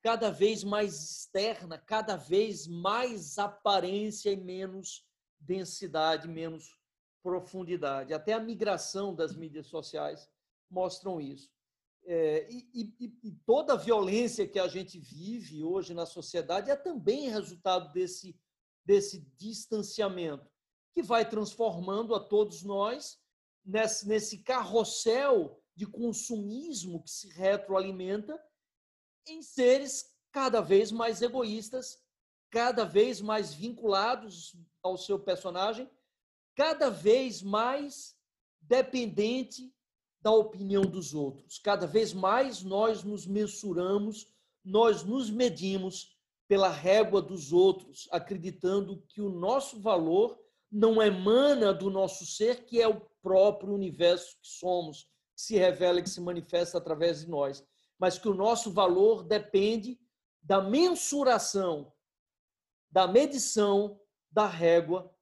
cada 0.00 0.30
vez 0.30 0.62
mais 0.62 0.94
externa, 0.94 1.76
cada 1.76 2.14
vez 2.14 2.68
mais 2.68 3.36
aparência 3.36 4.30
e 4.30 4.36
menos 4.36 5.05
densidade, 5.40 6.28
menos 6.28 6.76
profundidade. 7.22 8.14
Até 8.14 8.32
a 8.32 8.40
migração 8.40 9.14
das 9.14 9.34
mídias 9.34 9.66
sociais 9.66 10.30
mostram 10.70 11.20
isso. 11.20 11.50
É, 12.04 12.48
e, 12.48 12.94
e, 13.00 13.18
e, 13.24 13.32
toda 13.44 13.72
a 13.72 13.76
violência 13.76 14.46
que 14.46 14.60
a 14.60 14.68
gente 14.68 14.96
vive 14.96 15.64
hoje 15.64 15.92
na 15.92 16.06
sociedade 16.06 16.70
é 16.70 16.76
também 16.76 17.28
resultado 17.28 17.92
desse, 17.92 18.38
desse 18.84 19.28
distanciamento, 19.36 20.48
que 20.94 21.02
vai 21.02 21.28
transformando 21.28 22.14
a 22.14 22.20
todos 22.20 22.62
nós 22.62 23.18
nesse, 23.64 24.06
nesse 24.06 24.38
carrossel 24.38 25.60
de 25.74 25.84
consumismo 25.84 27.02
que 27.02 27.10
se 27.10 27.28
retroalimenta 27.30 28.40
em 29.26 29.42
seres 29.42 30.14
cada 30.30 30.60
vez 30.60 30.92
mais 30.92 31.20
egoístas, 31.22 31.98
cada 32.50 32.84
vez 32.84 33.20
mais 33.20 33.52
vinculados 33.52 34.56
ao 34.86 34.96
seu 34.96 35.18
personagem, 35.18 35.88
cada 36.54 36.90
vez 36.90 37.42
mais 37.42 38.16
dependente 38.60 39.72
da 40.20 40.32
opinião 40.32 40.82
dos 40.82 41.14
outros. 41.14 41.58
Cada 41.58 41.86
vez 41.86 42.12
mais 42.12 42.62
nós 42.62 43.04
nos 43.04 43.26
mensuramos, 43.26 44.26
nós 44.64 45.04
nos 45.04 45.30
medimos 45.30 46.16
pela 46.48 46.68
régua 46.68 47.20
dos 47.20 47.52
outros, 47.52 48.08
acreditando 48.10 49.02
que 49.08 49.20
o 49.20 49.28
nosso 49.28 49.80
valor 49.80 50.38
não 50.70 51.02
emana 51.02 51.72
do 51.72 51.90
nosso 51.90 52.26
ser, 52.26 52.64
que 52.64 52.80
é 52.80 52.88
o 52.88 53.00
próprio 53.22 53.72
universo 53.72 54.36
que 54.40 54.48
somos, 54.48 55.04
que 55.34 55.42
se 55.42 55.56
revela, 55.56 56.02
que 56.02 56.10
se 56.10 56.20
manifesta 56.20 56.78
através 56.78 57.20
de 57.20 57.28
nós, 57.28 57.64
mas 57.98 58.18
que 58.18 58.28
o 58.28 58.34
nosso 58.34 58.72
valor 58.72 59.22
depende 59.22 59.98
da 60.42 60.60
mensuração, 60.60 61.92
da 62.90 63.06
medição 63.06 64.00
da 64.30 64.46
régua 64.46 65.12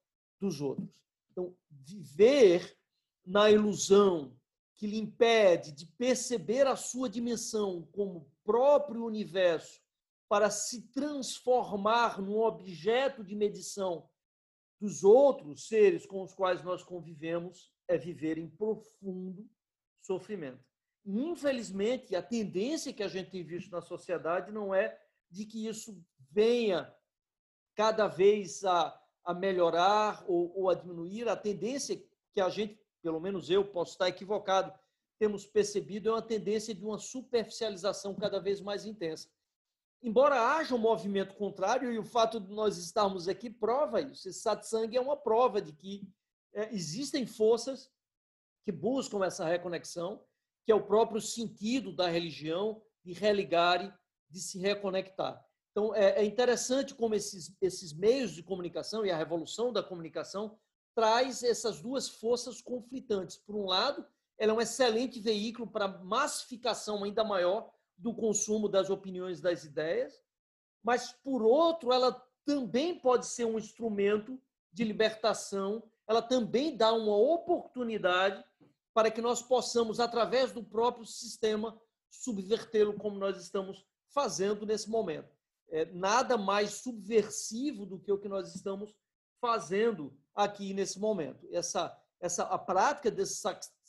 dos 0.40 0.60
outros. 0.60 1.04
Então, 1.30 1.56
viver 1.70 2.76
na 3.24 3.50
ilusão 3.50 4.36
que 4.74 4.86
lhe 4.86 4.98
impede 4.98 5.72
de 5.72 5.86
perceber 5.86 6.66
a 6.66 6.76
sua 6.76 7.08
dimensão 7.08 7.88
como 7.92 8.30
próprio 8.44 9.04
universo 9.04 9.80
para 10.28 10.50
se 10.50 10.82
transformar 10.88 12.20
num 12.20 12.38
objeto 12.40 13.22
de 13.22 13.34
medição 13.34 14.08
dos 14.80 15.04
outros 15.04 15.68
seres 15.68 16.04
com 16.04 16.22
os 16.22 16.34
quais 16.34 16.62
nós 16.62 16.82
convivemos 16.82 17.72
é 17.86 17.96
viver 17.96 18.36
em 18.36 18.48
profundo 18.48 19.48
sofrimento. 20.02 20.62
Infelizmente, 21.06 22.16
a 22.16 22.22
tendência 22.22 22.92
que 22.92 23.02
a 23.02 23.08
gente 23.08 23.30
tem 23.30 23.44
visto 23.44 23.70
na 23.70 23.80
sociedade 23.80 24.50
não 24.50 24.74
é 24.74 24.98
de 25.30 25.44
que 25.44 25.66
isso 25.66 26.02
venha 26.30 26.92
cada 27.74 28.06
vez 28.06 28.64
a, 28.64 28.98
a 29.24 29.34
melhorar 29.34 30.24
ou, 30.26 30.52
ou 30.56 30.70
a 30.70 30.74
diminuir. 30.74 31.28
A 31.28 31.36
tendência 31.36 32.02
que 32.32 32.40
a 32.40 32.48
gente 32.48 32.78
pelo 33.04 33.20
menos 33.20 33.50
eu 33.50 33.62
posso 33.66 33.92
estar 33.92 34.08
equivocado, 34.08 34.72
temos 35.18 35.44
percebido 35.44 36.08
é 36.08 36.12
uma 36.12 36.22
tendência 36.22 36.74
de 36.74 36.82
uma 36.82 36.98
superficialização 36.98 38.14
cada 38.14 38.40
vez 38.40 38.62
mais 38.62 38.86
intensa. 38.86 39.28
Embora 40.02 40.56
haja 40.56 40.74
um 40.74 40.78
movimento 40.78 41.34
contrário, 41.34 41.92
e 41.92 41.98
o 41.98 42.04
fato 42.04 42.40
de 42.40 42.50
nós 42.50 42.78
estarmos 42.78 43.28
aqui 43.28 43.50
prova 43.50 44.00
isso. 44.00 44.26
Esse 44.26 44.40
satsang 44.40 44.96
é 44.96 45.00
uma 45.00 45.18
prova 45.18 45.60
de 45.60 45.74
que 45.74 46.08
é, 46.54 46.74
existem 46.74 47.26
forças 47.26 47.92
que 48.64 48.72
buscam 48.72 49.22
essa 49.22 49.44
reconexão, 49.44 50.24
que 50.64 50.72
é 50.72 50.74
o 50.74 50.86
próprio 50.86 51.20
sentido 51.20 51.94
da 51.94 52.08
religião, 52.08 52.82
de 53.04 53.12
religar, 53.12 54.00
de 54.30 54.40
se 54.40 54.58
reconectar. 54.58 55.44
Então, 55.74 55.92
é, 55.92 56.20
é 56.20 56.24
interessante 56.24 56.94
como 56.94 57.16
esses, 57.16 57.52
esses 57.60 57.92
meios 57.92 58.30
de 58.30 58.44
comunicação 58.44 59.04
e 59.04 59.10
a 59.10 59.16
revolução 59.16 59.72
da 59.72 59.82
comunicação 59.82 60.56
traz 60.94 61.42
essas 61.42 61.80
duas 61.80 62.08
forças 62.08 62.60
conflitantes. 62.60 63.36
Por 63.38 63.56
um 63.56 63.66
lado, 63.66 64.06
ela 64.38 64.52
é 64.52 64.54
um 64.54 64.60
excelente 64.60 65.18
veículo 65.18 65.66
para 65.66 65.88
massificação 65.88 67.02
ainda 67.02 67.24
maior 67.24 67.72
do 67.98 68.14
consumo 68.14 68.68
das 68.68 68.88
opiniões 68.88 69.40
das 69.40 69.64
ideias, 69.64 70.22
mas 70.80 71.10
por 71.10 71.42
outro, 71.42 71.92
ela 71.92 72.12
também 72.44 72.96
pode 72.96 73.26
ser 73.26 73.44
um 73.44 73.58
instrumento 73.58 74.40
de 74.72 74.84
libertação, 74.84 75.82
ela 76.06 76.22
também 76.22 76.76
dá 76.76 76.92
uma 76.92 77.16
oportunidade 77.16 78.44
para 78.92 79.10
que 79.10 79.20
nós 79.20 79.42
possamos, 79.42 79.98
através 79.98 80.52
do 80.52 80.62
próprio 80.62 81.04
sistema, 81.04 81.76
subvertê-lo 82.08 82.94
como 82.94 83.18
nós 83.18 83.36
estamos 83.42 83.84
fazendo 84.06 84.64
nesse 84.64 84.88
momento. 84.88 85.34
É 85.70 85.84
nada 85.86 86.36
mais 86.36 86.74
subversivo 86.82 87.86
do 87.86 87.98
que 87.98 88.12
o 88.12 88.18
que 88.18 88.28
nós 88.28 88.54
estamos 88.54 88.94
fazendo 89.40 90.16
aqui 90.34 90.72
nesse 90.72 90.98
momento. 90.98 91.46
Essa, 91.50 91.96
essa 92.20 92.44
a 92.44 92.58
prática 92.58 93.10
desse, 93.10 93.42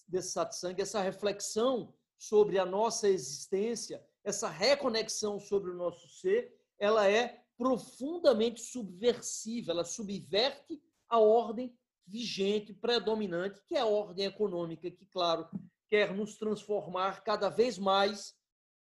desse 0.08 0.32
satsang, 0.32 0.82
essa 0.82 1.02
reflexão 1.02 1.94
sobre 2.18 2.58
a 2.58 2.66
nossa 2.66 3.08
existência, 3.08 4.04
essa 4.24 4.50
reconexão 4.50 5.40
sobre 5.40 5.72
o 5.72 5.76
nosso 5.76 6.08
ser, 6.10 6.54
ela 6.80 7.10
é 7.10 7.44
profundamente 7.58 8.62
subversiva, 8.62 9.72
ela 9.72 9.86
subverte 9.86 10.82
a 11.08 11.20
ordem 11.20 11.78
vigente, 12.08 12.74
predominante, 12.74 13.62
que 13.66 13.76
é 13.76 13.80
a 13.80 13.86
ordem 13.86 14.26
econômica, 14.26 14.92
que, 14.92 15.06
claro, 15.06 15.48
quer 15.88 16.14
nos 16.14 16.38
transformar 16.38 17.24
cada 17.24 17.50
vez 17.50 17.78
mais 17.78 18.36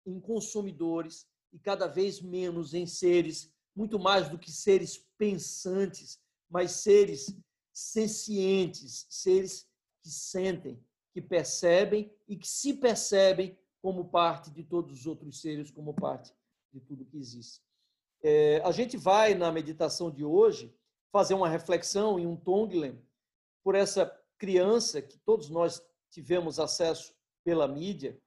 em 0.06 0.20
consumidores 0.20 1.26
e 1.52 1.58
cada 1.58 1.86
vez 1.86 2.20
menos 2.20 2.74
em 2.74 2.86
seres, 2.86 3.52
muito 3.74 3.98
mais 3.98 4.28
do 4.28 4.38
que 4.38 4.50
seres 4.50 4.98
pensantes, 5.18 6.20
mas 6.48 6.72
seres 6.72 7.36
sencientes, 7.72 9.06
seres 9.08 9.68
que 10.02 10.10
sentem, 10.10 10.82
que 11.12 11.20
percebem 11.20 12.12
e 12.28 12.36
que 12.36 12.48
se 12.48 12.74
percebem 12.74 13.58
como 13.80 14.08
parte 14.08 14.50
de 14.50 14.62
todos 14.62 15.00
os 15.00 15.06
outros 15.06 15.40
seres, 15.40 15.70
como 15.70 15.92
parte 15.94 16.32
de 16.72 16.80
tudo 16.80 17.04
que 17.04 17.16
existe. 17.16 17.60
É, 18.22 18.62
a 18.64 18.70
gente 18.70 18.96
vai, 18.96 19.34
na 19.34 19.50
meditação 19.50 20.10
de 20.10 20.24
hoje, 20.24 20.74
fazer 21.10 21.34
uma 21.34 21.48
reflexão 21.48 22.18
em 22.18 22.26
um 22.26 22.36
Tonglen 22.36 22.98
por 23.62 23.74
essa 23.74 24.06
criança 24.38 25.02
que 25.02 25.18
todos 25.18 25.50
nós 25.50 25.82
tivemos 26.10 26.58
acesso 26.58 27.14
pela 27.44 27.66
mídia, 27.66 28.20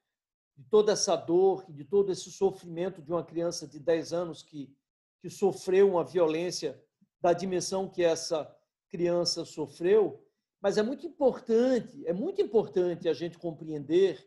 de 0.57 0.63
toda 0.63 0.93
essa 0.93 1.15
dor, 1.15 1.65
de 1.69 1.83
todo 1.83 2.11
esse 2.11 2.31
sofrimento 2.31 3.01
de 3.01 3.11
uma 3.11 3.23
criança 3.23 3.67
de 3.67 3.79
10 3.79 4.13
anos 4.13 4.41
que, 4.41 4.73
que 5.19 5.29
sofreu 5.29 5.89
uma 5.89 6.03
violência 6.03 6.81
da 7.19 7.33
dimensão 7.33 7.89
que 7.89 8.03
essa 8.03 8.49
criança 8.89 9.43
sofreu, 9.43 10.23
mas 10.61 10.77
é 10.77 10.83
muito 10.83 11.05
importante, 11.05 12.05
é 12.07 12.13
muito 12.13 12.41
importante 12.41 13.09
a 13.09 13.13
gente 13.13 13.37
compreender 13.37 14.25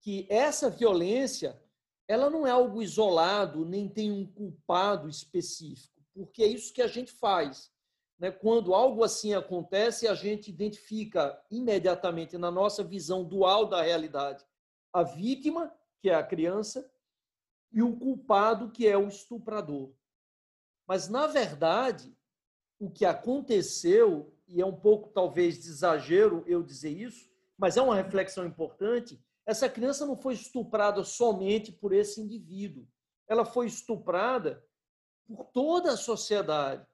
que 0.00 0.26
essa 0.28 0.68
violência, 0.68 1.60
ela 2.08 2.28
não 2.28 2.46
é 2.46 2.50
algo 2.50 2.82
isolado, 2.82 3.64
nem 3.64 3.88
tem 3.88 4.10
um 4.10 4.26
culpado 4.26 5.08
específico, 5.08 6.02
porque 6.12 6.42
é 6.42 6.46
isso 6.46 6.72
que 6.72 6.82
a 6.82 6.88
gente 6.88 7.12
faz. 7.12 7.70
Né? 8.18 8.30
Quando 8.30 8.74
algo 8.74 9.04
assim 9.04 9.34
acontece, 9.34 10.08
a 10.08 10.14
gente 10.14 10.50
identifica 10.50 11.40
imediatamente 11.50 12.36
na 12.36 12.50
nossa 12.50 12.82
visão 12.82 13.22
dual 13.22 13.66
da 13.66 13.82
realidade 13.82 14.44
a 14.92 15.02
vítima, 15.02 15.72
que 16.00 16.10
é 16.10 16.14
a 16.14 16.22
criança, 16.22 16.90
e 17.72 17.82
o 17.82 17.96
culpado, 17.96 18.70
que 18.70 18.86
é 18.86 18.96
o 18.96 19.08
estuprador. 19.08 19.92
Mas, 20.86 21.08
na 21.08 21.26
verdade, 21.26 22.16
o 22.78 22.90
que 22.90 23.04
aconteceu, 23.04 24.34
e 24.48 24.60
é 24.60 24.66
um 24.66 24.74
pouco 24.74 25.10
talvez 25.10 25.62
de 25.62 25.68
exagero 25.68 26.42
eu 26.46 26.62
dizer 26.62 26.90
isso, 26.90 27.30
mas 27.56 27.76
é 27.76 27.82
uma 27.82 27.94
reflexão 27.94 28.44
importante, 28.46 29.22
essa 29.46 29.68
criança 29.68 30.06
não 30.06 30.16
foi 30.16 30.34
estuprada 30.34 31.04
somente 31.04 31.70
por 31.70 31.92
esse 31.92 32.20
indivíduo. 32.20 32.88
Ela 33.28 33.44
foi 33.44 33.66
estuprada 33.66 34.64
por 35.26 35.44
toda 35.44 35.92
a 35.92 35.96
sociedade, 35.96 36.86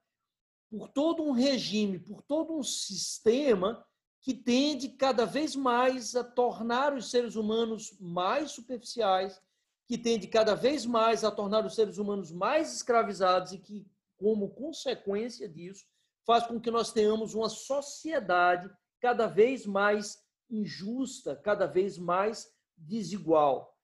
por 0.69 0.89
todo 0.89 1.23
um 1.23 1.31
regime, 1.31 1.99
por 1.99 2.21
todo 2.23 2.53
um 2.53 2.63
sistema 2.63 3.86
que 4.27 4.35
tende 4.35 4.89
cada 4.89 5.25
vez 5.25 5.55
mais 5.55 6.17
a 6.17 6.25
tornar 6.25 6.93
os 6.93 7.13
seres 7.13 7.37
humanos 7.37 7.97
mais 8.01 8.51
superficiais, 8.51 9.41
que 9.87 9.97
tende 9.97 10.27
cada 10.27 10.53
vez 10.53 10.85
mais 10.85 11.23
a 11.23 11.31
tornar 11.31 11.65
os 11.65 11.77
seres 11.77 11.97
humanos 11.97 12.33
mais 12.33 12.75
escravizados 12.75 13.53
e 13.53 13.59
que 13.59 13.87
como 14.17 14.51
consequência 14.51 15.49
disso, 15.49 15.87
faz 16.25 16.45
com 16.45 16.61
que 16.61 16.73
nós 16.73 16.93
tenhamos 16.93 17.35
uma 17.35 17.49
sociedade 17.49 18.69
cada 18.99 19.29
vez 19.29 19.65
mais 19.65 20.21
injusta, 20.51 21.37
cada 21.37 21.69
vez 21.69 21.97
mais 21.97 22.53
desigual. 22.77 23.79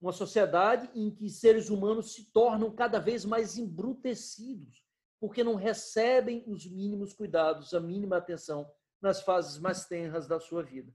Uma 0.00 0.12
sociedade 0.12 0.88
em 0.94 1.10
que 1.10 1.28
seres 1.28 1.68
humanos 1.68 2.14
se 2.14 2.24
tornam 2.32 2.74
cada 2.74 2.98
vez 2.98 3.26
mais 3.26 3.58
embrutecidos, 3.58 4.82
porque 5.20 5.44
não 5.44 5.54
recebem 5.54 6.42
os 6.46 6.64
mínimos 6.64 7.12
cuidados, 7.12 7.74
a 7.74 7.80
mínima 7.80 8.16
atenção 8.16 8.66
nas 9.00 9.22
fases 9.22 9.58
mais 9.58 9.86
tenras 9.86 10.26
da 10.26 10.40
sua 10.40 10.62
vida. 10.62 10.92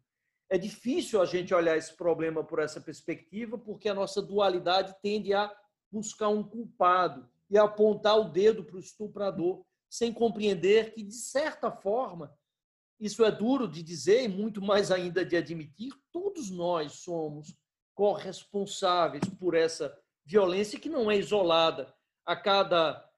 É 0.49 0.57
difícil 0.57 1.21
a 1.21 1.25
gente 1.25 1.53
olhar 1.53 1.77
esse 1.77 1.95
problema 1.95 2.43
por 2.43 2.59
essa 2.59 2.81
perspectiva, 2.81 3.57
porque 3.57 3.87
a 3.87 3.93
nossa 3.93 4.21
dualidade 4.21 4.95
tende 5.01 5.33
a 5.33 5.53
buscar 5.89 6.27
um 6.27 6.43
culpado 6.43 7.29
e 7.49 7.57
apontar 7.57 8.17
o 8.17 8.29
dedo 8.29 8.63
para 8.63 8.75
o 8.75 8.79
estuprador, 8.79 9.63
sem 9.89 10.13
compreender 10.13 10.93
que, 10.93 11.03
de 11.03 11.15
certa 11.15 11.71
forma, 11.71 12.33
isso 12.99 13.25
é 13.25 13.31
duro 13.31 13.67
de 13.67 13.81
dizer 13.81 14.23
e 14.23 14.27
muito 14.27 14.61
mais 14.61 14.91
ainda 14.91 15.25
de 15.25 15.35
admitir, 15.35 15.91
todos 16.11 16.49
nós 16.49 16.93
somos 16.93 17.55
corresponsáveis 17.95 19.23
por 19.39 19.55
essa 19.55 19.97
violência 20.23 20.79
que 20.79 20.89
não 20.89 21.09
é 21.09 21.17
isolada. 21.17 21.93
A 22.25 22.35
cada 22.35 23.10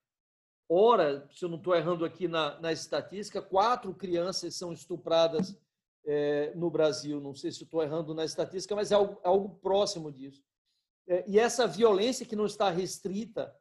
hora, 0.67 1.27
se 1.31 1.45
eu 1.45 1.49
não 1.49 1.57
estou 1.57 1.75
errando 1.75 2.05
aqui 2.05 2.27
na, 2.27 2.59
na 2.59 2.71
estatística, 2.71 3.41
quatro 3.41 3.93
crianças 3.93 4.55
são 4.55 4.73
estupradas 4.73 5.57
é, 6.05 6.53
no 6.55 6.69
Brasil. 6.69 7.19
Não 7.19 7.35
sei 7.35 7.51
se 7.51 7.63
estou 7.63 7.81
errando 7.81 8.13
na 8.13 8.25
estatística, 8.25 8.75
mas 8.75 8.91
é 8.91 8.95
algo, 8.95 9.19
é 9.23 9.27
algo 9.27 9.55
próximo 9.61 10.11
disso. 10.11 10.43
É, 11.07 11.23
e 11.27 11.37
essa 11.39 11.67
violência 11.67 12.25
que 12.25 12.35
não 12.35 12.45
está 12.45 12.69
restrita 12.69 13.55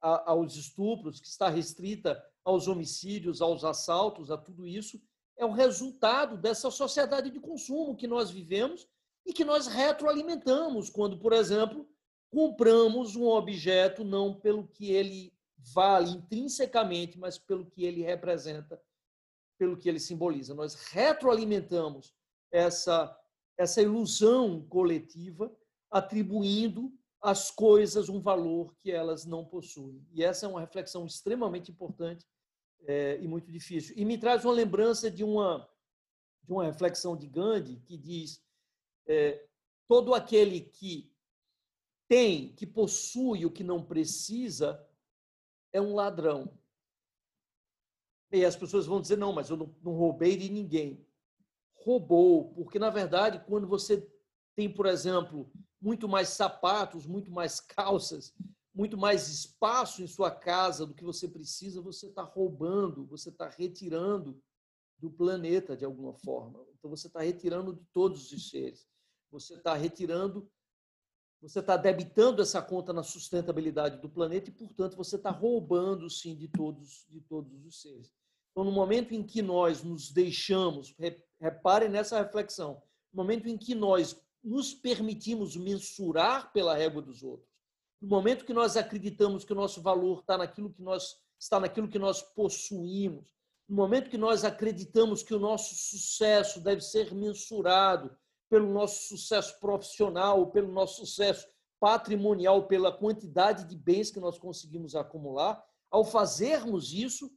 a, 0.00 0.32
aos 0.32 0.56
estupros, 0.56 1.20
que 1.20 1.28
está 1.28 1.48
restrita 1.48 2.22
aos 2.44 2.68
homicídios, 2.68 3.40
aos 3.40 3.64
assaltos, 3.64 4.30
a 4.30 4.36
tudo 4.36 4.66
isso, 4.66 5.00
é 5.36 5.44
o 5.44 5.52
resultado 5.52 6.36
dessa 6.36 6.70
sociedade 6.70 7.30
de 7.30 7.40
consumo 7.40 7.96
que 7.96 8.06
nós 8.06 8.30
vivemos 8.30 8.86
e 9.26 9.32
que 9.32 9.44
nós 9.44 9.66
retroalimentamos 9.66 10.90
quando, 10.90 11.18
por 11.18 11.32
exemplo, 11.32 11.88
compramos 12.30 13.16
um 13.16 13.26
objeto 13.26 14.04
não 14.04 14.34
pelo 14.34 14.66
que 14.66 14.92
ele 14.92 15.32
vale 15.72 16.10
intrinsecamente, 16.10 17.18
mas 17.18 17.38
pelo 17.38 17.66
que 17.66 17.84
ele 17.84 18.02
representa 18.02 18.80
pelo 19.58 19.76
que 19.76 19.88
ele 19.88 20.00
simboliza. 20.00 20.54
Nós 20.54 20.74
retroalimentamos 20.74 22.12
essa, 22.50 23.16
essa 23.56 23.80
ilusão 23.80 24.62
coletiva, 24.68 25.54
atribuindo 25.90 26.92
às 27.20 27.50
coisas 27.50 28.08
um 28.08 28.20
valor 28.20 28.74
que 28.82 28.90
elas 28.90 29.24
não 29.24 29.44
possuem. 29.44 30.04
E 30.12 30.22
essa 30.22 30.46
é 30.46 30.48
uma 30.48 30.60
reflexão 30.60 31.06
extremamente 31.06 31.70
importante 31.70 32.26
é, 32.86 33.18
e 33.20 33.26
muito 33.26 33.50
difícil. 33.50 33.94
E 33.96 34.04
me 34.04 34.18
traz 34.18 34.44
uma 34.44 34.52
lembrança 34.52 35.10
de 35.10 35.24
uma, 35.24 35.68
de 36.42 36.52
uma 36.52 36.64
reflexão 36.64 37.16
de 37.16 37.26
Gandhi 37.26 37.80
que 37.86 37.96
diz: 37.96 38.42
é, 39.06 39.46
todo 39.88 40.14
aquele 40.14 40.60
que 40.60 41.10
tem, 42.08 42.54
que 42.54 42.66
possui 42.66 43.46
o 43.46 43.50
que 43.50 43.64
não 43.64 43.82
precisa, 43.82 44.84
é 45.74 45.80
um 45.80 45.94
ladrão. 45.94 46.56
E 48.32 48.44
as 48.44 48.56
pessoas 48.56 48.86
vão 48.86 49.00
dizer: 49.00 49.18
não, 49.18 49.32
mas 49.32 49.50
eu 49.50 49.56
não, 49.56 49.74
não 49.82 49.92
roubei 49.92 50.36
de 50.36 50.48
ninguém. 50.48 51.06
Roubou, 51.74 52.54
porque 52.54 52.78
na 52.78 52.88
verdade, 52.88 53.44
quando 53.46 53.66
você 53.66 54.08
tem, 54.56 54.72
por 54.72 54.86
exemplo, 54.86 55.52
muito 55.80 56.08
mais 56.08 56.30
sapatos, 56.30 57.06
muito 57.06 57.30
mais 57.30 57.60
calças, 57.60 58.32
muito 58.74 58.96
mais 58.96 59.28
espaço 59.28 60.02
em 60.02 60.06
sua 60.06 60.30
casa 60.30 60.86
do 60.86 60.94
que 60.94 61.04
você 61.04 61.28
precisa, 61.28 61.82
você 61.82 62.06
está 62.06 62.22
roubando, 62.22 63.04
você 63.04 63.28
está 63.28 63.48
retirando 63.48 64.40
do 64.98 65.10
planeta 65.10 65.76
de 65.76 65.84
alguma 65.84 66.14
forma. 66.14 66.64
Então 66.78 66.88
você 66.88 67.08
está 67.08 67.20
retirando 67.20 67.74
de 67.74 67.84
todos 67.92 68.32
os 68.32 68.48
seres. 68.48 68.88
Você 69.30 69.54
está 69.54 69.74
retirando, 69.74 70.48
você 71.48 71.60
está 71.60 71.76
debitando 71.76 72.40
essa 72.40 72.62
conta 72.62 72.90
na 72.90 73.02
sustentabilidade 73.02 74.00
do 74.00 74.08
planeta 74.08 74.48
e, 74.48 74.52
portanto, 74.52 74.96
você 74.96 75.16
está 75.16 75.30
roubando 75.30 76.08
sim 76.08 76.34
de 76.34 76.48
todos, 76.48 77.06
de 77.10 77.20
todos 77.20 77.66
os 77.66 77.82
seres. 77.82 78.10
Então, 78.50 78.64
no 78.64 78.72
momento 78.72 79.12
em 79.12 79.22
que 79.22 79.42
nós 79.42 79.82
nos 79.82 80.10
deixamos, 80.10 80.94
reparem 81.38 81.90
nessa 81.90 82.18
reflexão, 82.18 82.82
no 83.12 83.22
momento 83.22 83.46
em 83.46 83.58
que 83.58 83.74
nós 83.74 84.18
nos 84.42 84.72
permitimos 84.72 85.54
mensurar 85.54 86.50
pela 86.50 86.74
régua 86.74 87.02
dos 87.02 87.22
outros, 87.22 87.50
no 88.00 88.08
momento 88.08 88.46
que 88.46 88.54
nós 88.54 88.74
acreditamos 88.74 89.44
que 89.44 89.52
o 89.52 89.56
nosso 89.56 89.82
valor 89.82 90.20
está 90.20 90.38
naquilo 90.38 90.72
que 90.72 90.82
nós 90.82 91.22
está 91.38 91.60
naquilo 91.60 91.88
que 91.88 91.98
nós 91.98 92.22
possuímos, 92.22 93.26
no 93.68 93.76
momento 93.76 94.08
que 94.08 94.16
nós 94.16 94.44
acreditamos 94.44 95.22
que 95.22 95.34
o 95.34 95.38
nosso 95.38 95.74
sucesso 95.74 96.58
deve 96.58 96.80
ser 96.80 97.12
mensurado 97.12 98.16
pelo 98.48 98.72
nosso 98.72 99.08
sucesso 99.08 99.58
profissional, 99.58 100.50
pelo 100.50 100.72
nosso 100.72 101.04
sucesso 101.06 101.46
patrimonial, 101.80 102.66
pela 102.66 102.92
quantidade 102.92 103.64
de 103.64 103.76
bens 103.76 104.10
que 104.10 104.20
nós 104.20 104.38
conseguimos 104.38 104.94
acumular, 104.94 105.62
ao 105.90 106.04
fazermos 106.04 106.92
isso, 106.92 107.30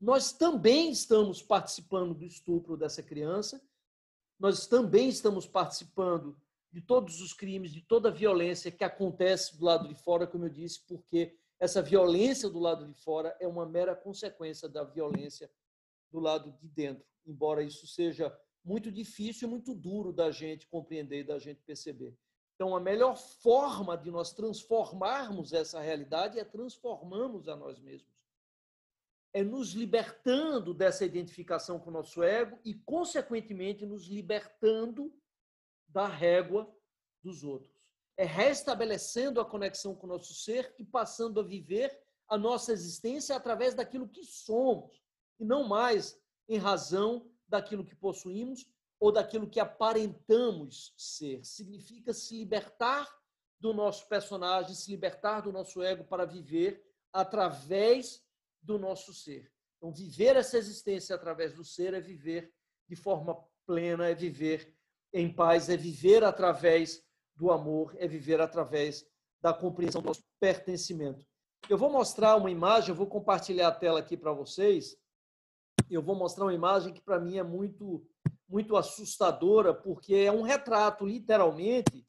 nós 0.00 0.32
também 0.32 0.90
estamos 0.90 1.40
participando 1.40 2.12
do 2.14 2.24
estupro 2.24 2.76
dessa 2.76 3.02
criança, 3.02 3.62
nós 4.38 4.66
também 4.66 5.08
estamos 5.08 5.46
participando 5.46 6.36
de 6.72 6.80
todos 6.80 7.20
os 7.20 7.32
crimes, 7.32 7.70
de 7.70 7.82
toda 7.82 8.08
a 8.08 8.12
violência 8.12 8.72
que 8.72 8.82
acontece 8.82 9.56
do 9.56 9.64
lado 9.64 9.86
de 9.86 9.94
fora, 9.94 10.26
como 10.26 10.46
eu 10.46 10.50
disse, 10.50 10.80
porque 10.88 11.36
essa 11.60 11.80
violência 11.80 12.50
do 12.50 12.58
lado 12.58 12.88
de 12.88 12.94
fora 12.94 13.36
é 13.38 13.46
uma 13.46 13.64
mera 13.64 13.94
consequência 13.94 14.68
da 14.68 14.82
violência 14.82 15.48
do 16.10 16.18
lado 16.18 16.50
de 16.60 16.66
dentro, 16.66 17.04
embora 17.24 17.62
isso 17.62 17.86
seja 17.86 18.36
muito 18.64 18.90
difícil 18.90 19.48
e 19.48 19.50
muito 19.50 19.74
duro 19.74 20.12
da 20.12 20.30
gente 20.30 20.66
compreender 20.66 21.20
e 21.20 21.24
da 21.24 21.38
gente 21.38 21.62
perceber. 21.62 22.16
Então, 22.54 22.76
a 22.76 22.80
melhor 22.80 23.16
forma 23.16 23.96
de 23.96 24.10
nós 24.10 24.32
transformarmos 24.32 25.52
essa 25.52 25.80
realidade 25.80 26.38
é 26.38 26.44
transformarmos 26.44 27.48
a 27.48 27.56
nós 27.56 27.78
mesmos 27.80 28.12
é 29.32 29.42
nos 29.42 29.70
libertando 29.70 30.74
dessa 30.74 31.04
identificação 31.04 31.80
com 31.80 31.88
o 31.88 31.92
nosso 31.92 32.22
ego 32.22 32.58
e, 32.64 32.74
consequentemente, 32.74 33.86
nos 33.86 34.06
libertando 34.06 35.12
da 35.88 36.06
régua 36.06 36.70
dos 37.22 37.42
outros. 37.42 37.72
É 38.16 38.24
restabelecendo 38.24 39.40
a 39.40 39.44
conexão 39.44 39.94
com 39.94 40.06
o 40.06 40.10
nosso 40.10 40.34
ser 40.34 40.74
e 40.78 40.84
passando 40.84 41.40
a 41.40 41.42
viver 41.42 41.98
a 42.28 42.36
nossa 42.36 42.72
existência 42.72 43.34
através 43.34 43.74
daquilo 43.74 44.08
que 44.08 44.22
somos, 44.22 45.02
e 45.38 45.44
não 45.44 45.64
mais 45.64 46.20
em 46.48 46.58
razão 46.58 47.30
daquilo 47.52 47.84
que 47.84 47.94
possuímos 47.94 48.66
ou 48.98 49.12
daquilo 49.12 49.48
que 49.48 49.60
aparentamos 49.60 50.94
ser. 50.96 51.44
Significa 51.44 52.14
se 52.14 52.38
libertar 52.38 53.08
do 53.60 53.72
nosso 53.74 54.08
personagem, 54.08 54.74
se 54.74 54.90
libertar 54.90 55.42
do 55.42 55.52
nosso 55.52 55.82
ego 55.82 56.04
para 56.04 56.24
viver 56.24 56.82
através 57.12 58.24
do 58.60 58.78
nosso 58.78 59.12
ser. 59.12 59.52
Então, 59.76 59.92
viver 59.92 60.36
essa 60.36 60.56
existência 60.56 61.14
através 61.14 61.52
do 61.52 61.64
ser 61.64 61.92
é 61.94 62.00
viver 62.00 62.52
de 62.88 62.96
forma 62.96 63.44
plena, 63.66 64.08
é 64.08 64.14
viver 64.14 64.74
em 65.12 65.32
paz, 65.32 65.68
é 65.68 65.76
viver 65.76 66.24
através 66.24 67.04
do 67.34 67.50
amor, 67.50 67.94
é 67.98 68.08
viver 68.08 68.40
através 68.40 69.06
da 69.40 69.52
compreensão 69.52 70.00
do 70.00 70.08
nosso 70.08 70.24
pertencimento. 70.40 71.26
Eu 71.68 71.76
vou 71.76 71.90
mostrar 71.90 72.36
uma 72.36 72.50
imagem, 72.50 72.90
eu 72.90 72.94
vou 72.94 73.06
compartilhar 73.06 73.68
a 73.68 73.74
tela 73.74 74.00
aqui 74.00 74.16
para 74.16 74.32
vocês. 74.32 74.96
Eu 75.92 76.00
vou 76.00 76.14
mostrar 76.14 76.46
uma 76.46 76.54
imagem 76.54 76.92
que 76.94 77.02
para 77.02 77.20
mim 77.20 77.36
é 77.36 77.42
muito 77.42 78.06
muito 78.48 78.76
assustadora, 78.76 79.72
porque 79.72 80.14
é 80.14 80.30
um 80.30 80.42
retrato 80.42 81.06
literalmente 81.06 82.06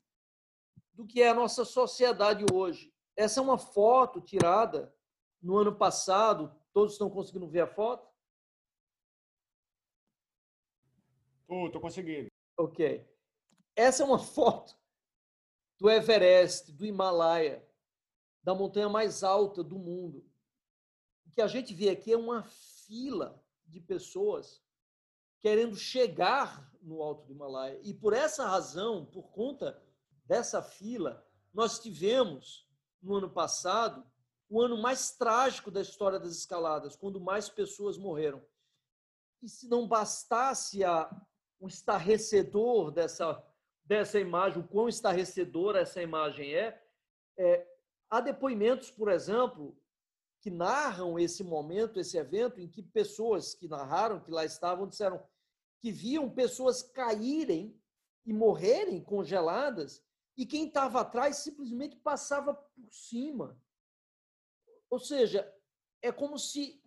do 0.93 1.05
que 1.05 1.21
é 1.21 1.29
a 1.29 1.33
nossa 1.33 1.63
sociedade 1.63 2.45
hoje. 2.51 2.93
Essa 3.15 3.39
é 3.39 3.43
uma 3.43 3.57
foto 3.57 4.19
tirada 4.19 4.93
no 5.41 5.57
ano 5.57 5.73
passado. 5.73 6.53
Todos 6.73 6.93
estão 6.93 7.09
conseguindo 7.09 7.47
ver 7.47 7.61
a 7.61 7.67
foto? 7.67 8.09
Estou, 11.41 11.67
estou 11.67 11.81
conseguindo. 11.81 12.29
Ok. 12.57 13.09
Essa 13.73 14.03
é 14.03 14.05
uma 14.05 14.19
foto 14.19 14.77
do 15.79 15.89
Everest, 15.89 16.71
do 16.71 16.85
Himalaia, 16.85 17.65
da 18.41 18.53
montanha 18.53 18.89
mais 18.89 19.23
alta 19.23 19.63
do 19.63 19.77
mundo. 19.77 20.25
O 21.25 21.31
que 21.31 21.41
a 21.41 21.47
gente 21.47 21.73
vê 21.73 21.89
aqui 21.89 22.11
é 22.11 22.17
uma 22.17 22.43
fila 22.43 23.42
de 23.65 23.79
pessoas 23.79 24.61
querendo 25.39 25.75
chegar 25.75 26.71
no 26.81 27.01
alto 27.01 27.25
do 27.25 27.33
Himalaia. 27.33 27.79
E 27.83 27.93
por 27.93 28.13
essa 28.13 28.47
razão, 28.47 29.05
por 29.05 29.29
conta 29.31 29.81
dessa 30.25 30.61
fila, 30.61 31.25
nós 31.53 31.79
tivemos 31.79 32.67
no 33.01 33.15
ano 33.15 33.29
passado 33.29 34.05
o 34.49 34.61
ano 34.61 34.81
mais 34.81 35.11
trágico 35.11 35.69
da 35.69 35.81
história 35.81 36.19
das 36.19 36.37
escaladas, 36.37 36.95
quando 36.95 37.19
mais 37.19 37.49
pessoas 37.49 37.97
morreram. 37.97 38.41
E 39.41 39.49
se 39.49 39.67
não 39.67 39.87
bastasse 39.87 40.83
a, 40.83 41.09
o 41.59 41.67
estarrecedor 41.67 42.91
dessa, 42.91 43.43
dessa 43.83 44.19
imagem, 44.19 44.61
o 44.61 44.67
quão 44.67 44.87
estarrecedora 44.87 45.81
essa 45.81 46.01
imagem 46.01 46.53
é, 46.53 46.81
é, 47.37 47.67
há 48.09 48.21
depoimentos, 48.21 48.91
por 48.91 49.09
exemplo, 49.09 49.77
que 50.43 50.51
narram 50.51 51.17
esse 51.17 51.41
momento, 51.41 52.01
esse 52.01 52.17
evento, 52.17 52.59
em 52.59 52.67
que 52.67 52.83
pessoas 52.83 53.55
que 53.55 53.65
narraram, 53.65 54.19
que 54.19 54.29
lá 54.29 54.43
estavam, 54.43 54.85
disseram 54.85 55.25
que 55.79 55.89
viam 55.89 56.29
pessoas 56.29 56.81
caírem 56.81 57.81
e 58.25 58.33
morrerem 58.33 59.01
congeladas, 59.01 60.03
e 60.35 60.45
quem 60.45 60.67
estava 60.67 60.99
atrás 60.99 61.37
simplesmente 61.37 61.95
passava 61.95 62.53
por 62.53 62.91
cima. 62.91 63.57
Ou 64.89 64.99
seja, 64.99 65.49
é 66.01 66.11
como 66.11 66.37
se 66.37 66.83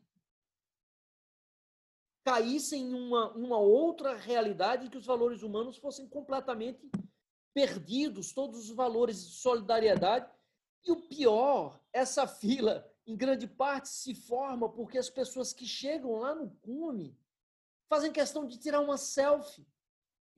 caíssem 2.26 2.90
em 2.90 2.94
uma, 2.94 3.32
uma 3.32 3.58
outra 3.58 4.16
realidade 4.16 4.90
que 4.90 4.98
os 4.98 5.06
valores 5.06 5.42
humanos 5.42 5.78
fossem 5.78 6.06
completamente 6.06 6.90
perdidos, 7.54 8.34
todos 8.34 8.68
os 8.68 8.76
valores 8.76 9.26
de 9.26 9.32
solidariedade. 9.36 10.30
E 10.84 10.92
o 10.92 11.08
pior, 11.08 11.80
essa 11.90 12.26
fila, 12.26 12.86
em 13.06 13.16
grande 13.16 13.46
parte, 13.46 13.88
se 13.88 14.14
forma 14.14 14.68
porque 14.68 14.98
as 14.98 15.08
pessoas 15.08 15.52
que 15.52 15.64
chegam 15.64 16.16
lá 16.16 16.34
no 16.34 16.50
cume 16.62 17.16
fazem 17.88 18.12
questão 18.12 18.46
de 18.46 18.58
tirar 18.58 18.80
uma 18.80 18.98
selfie. 18.98 19.66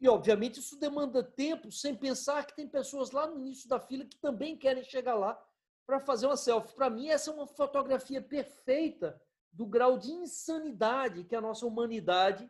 E, 0.01 0.09
obviamente, 0.09 0.61
isso 0.61 0.79
demanda 0.79 1.23
tempo, 1.23 1.73
sem 1.73 1.95
pensar 1.95 2.47
que 2.47 2.55
tem 2.55 2.69
pessoas 2.69 3.11
lá 3.11 3.27
no 3.27 3.39
início 3.41 3.69
da 3.69 3.81
fila 3.81 4.05
que 4.05 4.19
também 4.19 4.57
querem 4.57 4.85
chegar 4.85 5.15
lá 5.15 5.43
para 5.87 5.99
fazer 5.99 6.27
uma 6.27 6.37
selfie. 6.37 6.75
Para 6.75 6.91
mim, 6.91 7.09
essa 7.09 7.31
é 7.31 7.35
uma 7.35 7.47
fotografia 7.47 8.23
perfeita 8.23 9.21
do 9.51 9.67
grau 9.67 9.99
de 9.99 10.13
insanidade 10.13 11.25
que 11.25 11.35
a 11.35 11.41
nossa 11.41 11.67
humanidade 11.67 12.49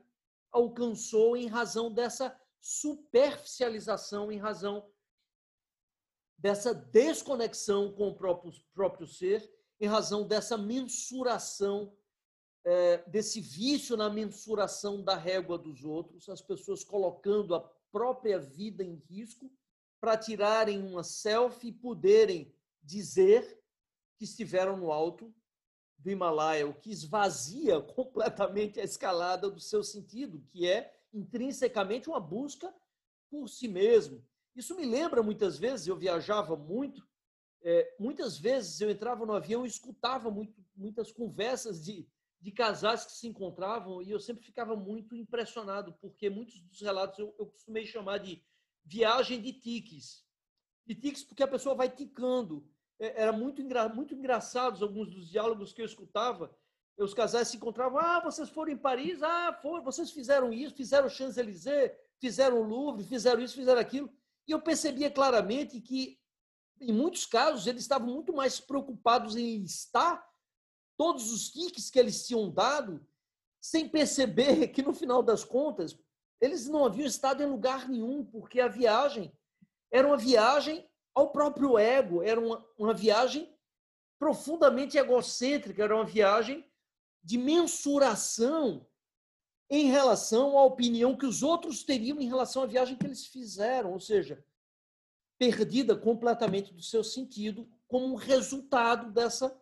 alcançou 0.50 1.36
em 1.36 1.46
razão 1.46 1.92
dessa 1.92 2.38
superficialização, 2.60 4.32
em 4.32 4.36
razão 4.36 4.90
dessa 6.36 6.74
desconexão 6.74 7.92
com 7.92 8.08
o 8.08 8.14
próprio, 8.14 8.52
próprio 8.74 9.06
ser, 9.06 9.48
em 9.80 9.86
razão 9.86 10.26
dessa 10.26 10.56
mensuração 10.56 11.92
é, 12.64 12.98
desse 13.08 13.40
vício 13.40 13.96
na 13.96 14.10
mensuração 14.10 15.02
da 15.02 15.16
régua 15.16 15.56
dos 15.56 15.84
outros, 15.84 16.28
as 16.28 16.42
pessoas 16.42 16.84
colocando 16.84 17.54
a 17.54 17.60
própria 17.90 18.38
vida 18.38 18.84
em 18.84 18.96
risco 19.08 19.50
para 20.00 20.16
tirarem 20.16 20.82
uma 20.82 21.02
selfie 21.02 21.68
e 21.68 21.72
poderem 21.72 22.54
dizer 22.82 23.62
que 24.16 24.24
estiveram 24.24 24.76
no 24.76 24.92
alto 24.92 25.34
do 25.96 26.10
Himalaia, 26.10 26.68
o 26.68 26.74
que 26.74 26.90
esvazia 26.90 27.80
completamente 27.94 28.80
a 28.80 28.84
escalada 28.84 29.50
do 29.50 29.60
seu 29.60 29.82
sentido, 29.82 30.44
que 30.48 30.68
é 30.68 30.94
intrinsecamente 31.12 32.08
uma 32.08 32.20
busca 32.20 32.72
por 33.30 33.48
si 33.48 33.66
mesmo. 33.66 34.24
Isso 34.54 34.76
me 34.76 34.84
lembra 34.84 35.22
muitas 35.22 35.58
vezes, 35.58 35.86
eu 35.86 35.96
viajava 35.96 36.56
muito, 36.56 37.06
é, 37.62 37.96
muitas 37.98 38.38
vezes 38.38 38.80
eu 38.80 38.90
entrava 38.90 39.26
no 39.26 39.32
avião 39.32 39.64
e 39.64 39.68
escutava 39.68 40.30
muito, 40.30 40.54
muitas 40.76 41.12
conversas 41.12 41.84
de 41.84 42.08
de 42.40 42.52
casais 42.52 43.04
que 43.04 43.12
se 43.12 43.26
encontravam 43.26 44.00
e 44.00 44.10
eu 44.10 44.20
sempre 44.20 44.44
ficava 44.44 44.76
muito 44.76 45.16
impressionado, 45.16 45.92
porque 46.00 46.30
muitos 46.30 46.60
dos 46.60 46.80
relatos 46.80 47.18
eu, 47.18 47.34
eu 47.38 47.46
costumei 47.46 47.84
chamar 47.84 48.18
de 48.18 48.42
viagem 48.84 49.40
de 49.40 49.52
tiques. 49.52 50.24
De 50.86 50.94
tiques 50.94 51.24
porque 51.24 51.42
a 51.42 51.48
pessoa 51.48 51.74
vai 51.74 51.90
ticando. 51.90 52.66
É, 52.98 53.22
era 53.22 53.32
muito, 53.32 53.60
engra, 53.60 53.88
muito 53.88 54.14
engraçados 54.14 54.82
alguns 54.82 55.10
dos 55.10 55.28
diálogos 55.28 55.72
que 55.72 55.82
eu 55.82 55.86
escutava. 55.86 56.54
Os 56.96 57.14
casais 57.14 57.48
se 57.48 57.56
encontravam, 57.56 57.98
ah, 57.98 58.20
vocês 58.20 58.48
foram 58.48 58.72
em 58.72 58.76
Paris, 58.76 59.22
ah, 59.22 59.56
foram, 59.62 59.84
vocês 59.84 60.10
fizeram 60.10 60.52
isso, 60.52 60.74
fizeram 60.74 61.08
Champs-Élysées, 61.08 61.92
fizeram 62.18 62.60
o 62.60 62.64
Louvre, 62.64 63.04
fizeram 63.04 63.40
isso, 63.40 63.54
fizeram 63.54 63.80
aquilo. 63.80 64.10
E 64.48 64.52
eu 64.52 64.60
percebia 64.60 65.08
claramente 65.08 65.80
que, 65.80 66.18
em 66.80 66.92
muitos 66.92 67.26
casos, 67.26 67.66
eles 67.66 67.82
estavam 67.82 68.08
muito 68.08 68.32
mais 68.32 68.60
preocupados 68.60 69.36
em 69.36 69.62
estar 69.62 70.26
todos 70.96 71.32
os 71.32 71.50
tiques 71.50 71.90
que 71.90 71.98
eles 71.98 72.26
tinham 72.26 72.50
dado, 72.50 73.06
sem 73.60 73.88
perceber 73.88 74.68
que, 74.74 74.82
no 74.82 74.92
final 74.92 75.22
das 75.22 75.44
contas, 75.44 75.98
eles 76.40 76.68
não 76.68 76.84
haviam 76.84 77.06
estado 77.06 77.42
em 77.42 77.46
lugar 77.46 77.88
nenhum, 77.88 78.24
porque 78.24 78.60
a 78.60 78.68
viagem 78.68 79.32
era 79.90 80.06
uma 80.06 80.16
viagem 80.16 80.88
ao 81.14 81.30
próprio 81.30 81.78
ego, 81.78 82.22
era 82.22 82.40
uma, 82.40 82.64
uma 82.78 82.94
viagem 82.94 83.52
profundamente 84.18 84.98
egocêntrica, 84.98 85.82
era 85.82 85.94
uma 85.94 86.04
viagem 86.04 86.64
de 87.22 87.38
mensuração 87.38 88.86
em 89.70 89.86
relação 89.86 90.56
à 90.58 90.64
opinião 90.64 91.16
que 91.16 91.26
os 91.26 91.42
outros 91.42 91.82
teriam 91.82 92.20
em 92.20 92.26
relação 92.26 92.62
à 92.62 92.66
viagem 92.66 92.96
que 92.96 93.04
eles 93.04 93.26
fizeram, 93.26 93.92
ou 93.92 94.00
seja, 94.00 94.42
perdida 95.38 95.96
completamente 95.96 96.74
do 96.74 96.82
seu 96.82 97.04
sentido 97.04 97.68
como 97.86 98.16
resultado 98.16 99.10
dessa 99.12 99.56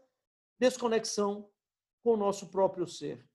desconexão 0.59 1.49
com 2.03 2.15
o 2.15 2.17
nosso 2.17 2.49
próprio 2.49 2.87
ser. 2.87 3.29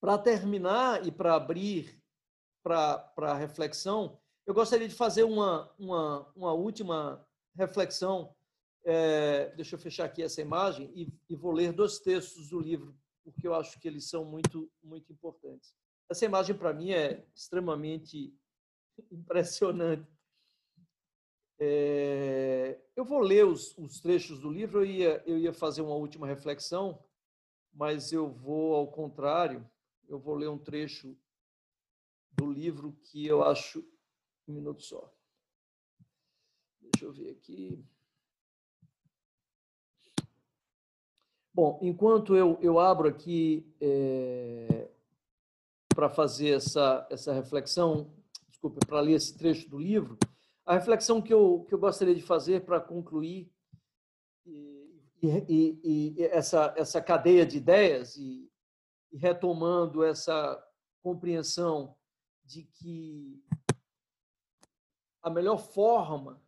Para 0.00 0.16
terminar 0.16 1.06
e 1.06 1.10
para 1.10 1.34
abrir 1.34 2.00
para 2.62 3.12
a 3.16 3.34
reflexão, 3.34 4.18
eu 4.46 4.54
gostaria 4.54 4.88
de 4.88 4.94
fazer 4.94 5.24
uma, 5.24 5.70
uma, 5.78 6.30
uma 6.34 6.52
última 6.52 7.26
reflexão. 7.54 8.34
É, 8.84 9.54
deixa 9.56 9.74
eu 9.74 9.78
fechar 9.78 10.04
aqui 10.04 10.22
essa 10.22 10.40
imagem 10.40 10.90
e, 10.94 11.12
e 11.28 11.36
vou 11.36 11.52
ler 11.52 11.72
dois 11.72 11.98
textos 11.98 12.48
do 12.48 12.58
livro, 12.58 12.96
porque 13.22 13.46
eu 13.46 13.54
acho 13.54 13.78
que 13.78 13.88
eles 13.88 14.08
são 14.08 14.24
muito, 14.24 14.70
muito 14.82 15.12
importantes. 15.12 15.74
Essa 16.08 16.24
imagem, 16.24 16.56
para 16.56 16.72
mim, 16.72 16.90
é 16.90 17.24
extremamente 17.34 18.34
impressionante. 19.10 20.19
É, 21.62 22.80
eu 22.96 23.04
vou 23.04 23.18
ler 23.20 23.44
os, 23.44 23.76
os, 23.76 24.00
trechos 24.00 24.40
do 24.40 24.50
livro, 24.50 24.80
eu 24.80 24.86
ia, 24.86 25.22
eu 25.26 25.38
ia 25.38 25.52
fazer 25.52 25.82
uma 25.82 25.94
última 25.94 26.26
reflexão, 26.26 26.98
mas 27.70 28.12
eu 28.12 28.30
vou 28.30 28.74
ao 28.74 28.88
contrário, 28.88 29.68
eu 30.08 30.18
vou 30.18 30.34
ler 30.34 30.48
um 30.48 30.56
trecho 30.56 31.14
do 32.32 32.50
livro 32.50 32.96
que 33.02 33.26
eu 33.26 33.44
acho. 33.44 33.84
Um 34.48 34.54
minuto 34.54 34.82
só. 34.82 35.12
Deixa 36.80 37.04
eu 37.04 37.12
ver 37.12 37.30
aqui. 37.32 37.84
Bom, 41.52 41.78
enquanto 41.82 42.34
eu, 42.34 42.58
eu 42.62 42.78
abro 42.78 43.06
aqui 43.06 43.70
é, 43.78 44.88
para 45.94 46.08
fazer 46.08 46.56
essa, 46.56 47.06
essa 47.10 47.34
reflexão, 47.34 48.10
desculpe, 48.48 48.80
para 48.86 49.00
ler 49.00 49.12
esse 49.12 49.36
trecho 49.36 49.68
do 49.68 49.78
livro, 49.78 50.18
a 50.70 50.74
reflexão 50.74 51.20
que 51.20 51.34
eu, 51.34 51.64
que 51.66 51.74
eu 51.74 51.80
gostaria 51.80 52.14
de 52.14 52.22
fazer 52.22 52.64
para 52.64 52.80
concluir 52.80 53.52
e, 54.46 55.02
e, 55.20 55.80
e, 55.82 56.22
essa, 56.26 56.72
essa 56.76 57.02
cadeia 57.02 57.44
de 57.44 57.56
ideias 57.56 58.16
e, 58.16 58.48
e 59.10 59.18
retomando 59.18 60.04
essa 60.04 60.64
compreensão 61.02 61.96
de 62.44 62.62
que 62.62 63.42
a 65.20 65.28
melhor 65.28 65.58
forma 65.58 66.40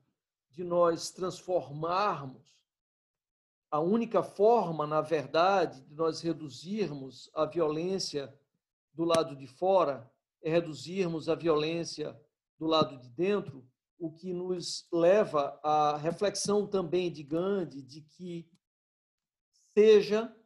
de 0.52 0.62
nós 0.62 1.10
transformarmos, 1.10 2.62
a 3.72 3.80
única 3.80 4.22
forma, 4.22 4.86
na 4.86 5.00
verdade, 5.00 5.82
de 5.82 5.96
nós 5.96 6.20
reduzirmos 6.20 7.28
a 7.34 7.44
violência 7.44 8.32
do 8.92 9.04
lado 9.04 9.34
de 9.34 9.48
fora 9.48 10.08
é 10.40 10.48
reduzirmos 10.48 11.28
a 11.28 11.34
violência 11.34 12.16
do 12.56 12.68
lado 12.68 12.96
de 13.00 13.08
dentro, 13.08 13.66
o 14.02 14.10
que 14.10 14.32
nos 14.32 14.84
leva 14.90 15.60
à 15.62 15.96
reflexão 15.96 16.66
também 16.66 17.08
de 17.08 17.22
Gandhi 17.22 17.80
de 17.80 18.00
que 18.00 18.50
seja 19.72 20.36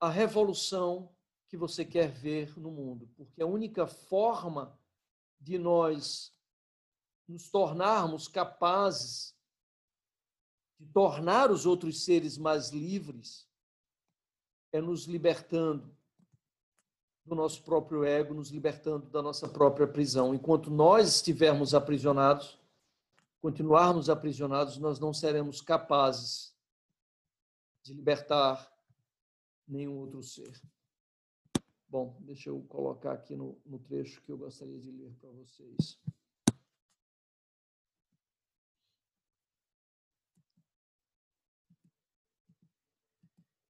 a 0.00 0.08
revolução 0.08 1.14
que 1.46 1.56
você 1.56 1.84
quer 1.84 2.10
ver 2.10 2.58
no 2.58 2.72
mundo, 2.72 3.08
porque 3.16 3.40
a 3.40 3.46
única 3.46 3.86
forma 3.86 4.76
de 5.38 5.56
nós 5.56 6.36
nos 7.28 7.48
tornarmos 7.48 8.26
capazes 8.26 9.36
de 10.80 10.86
tornar 10.86 11.52
os 11.52 11.64
outros 11.64 12.04
seres 12.04 12.36
mais 12.36 12.70
livres 12.70 13.48
é 14.72 14.80
nos 14.80 15.04
libertando 15.04 15.96
do 17.28 17.34
nosso 17.34 17.62
próprio 17.62 18.04
ego, 18.04 18.34
nos 18.34 18.50
libertando 18.50 19.06
da 19.06 19.22
nossa 19.22 19.48
própria 19.48 19.86
prisão. 19.86 20.34
Enquanto 20.34 20.70
nós 20.70 21.16
estivermos 21.16 21.74
aprisionados, 21.74 22.58
continuarmos 23.40 24.08
aprisionados, 24.08 24.78
nós 24.78 24.98
não 24.98 25.12
seremos 25.12 25.60
capazes 25.60 26.56
de 27.84 27.92
libertar 27.92 28.70
nenhum 29.66 29.98
outro 29.98 30.22
ser. 30.22 30.60
Bom, 31.88 32.16
deixa 32.20 32.50
eu 32.50 32.60
colocar 32.68 33.12
aqui 33.12 33.36
no, 33.36 33.58
no 33.64 33.78
trecho 33.78 34.22
que 34.22 34.32
eu 34.32 34.38
gostaria 34.38 34.78
de 34.78 34.90
ler 34.90 35.14
para 35.20 35.30
vocês. 35.30 35.98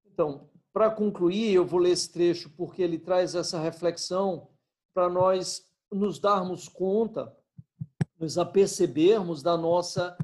Então, 0.07 0.51
para 0.79 0.93
concluir, 0.93 1.53
eu 1.53 1.67
vou 1.67 1.81
ler 1.81 1.91
esse 1.91 2.09
trecho 2.09 2.49
porque 2.51 2.81
ele 2.81 3.01
traz 3.01 3.35
essa 3.35 3.59
reflexão 3.59 4.49
para 4.95 5.09
nós 5.09 5.69
nos 5.91 6.21
darmos 6.21 6.69
conta, 6.69 7.37
nos 8.17 8.39
apercebermos 8.39 9.43
da 9.43 9.57
nossa 9.57 10.17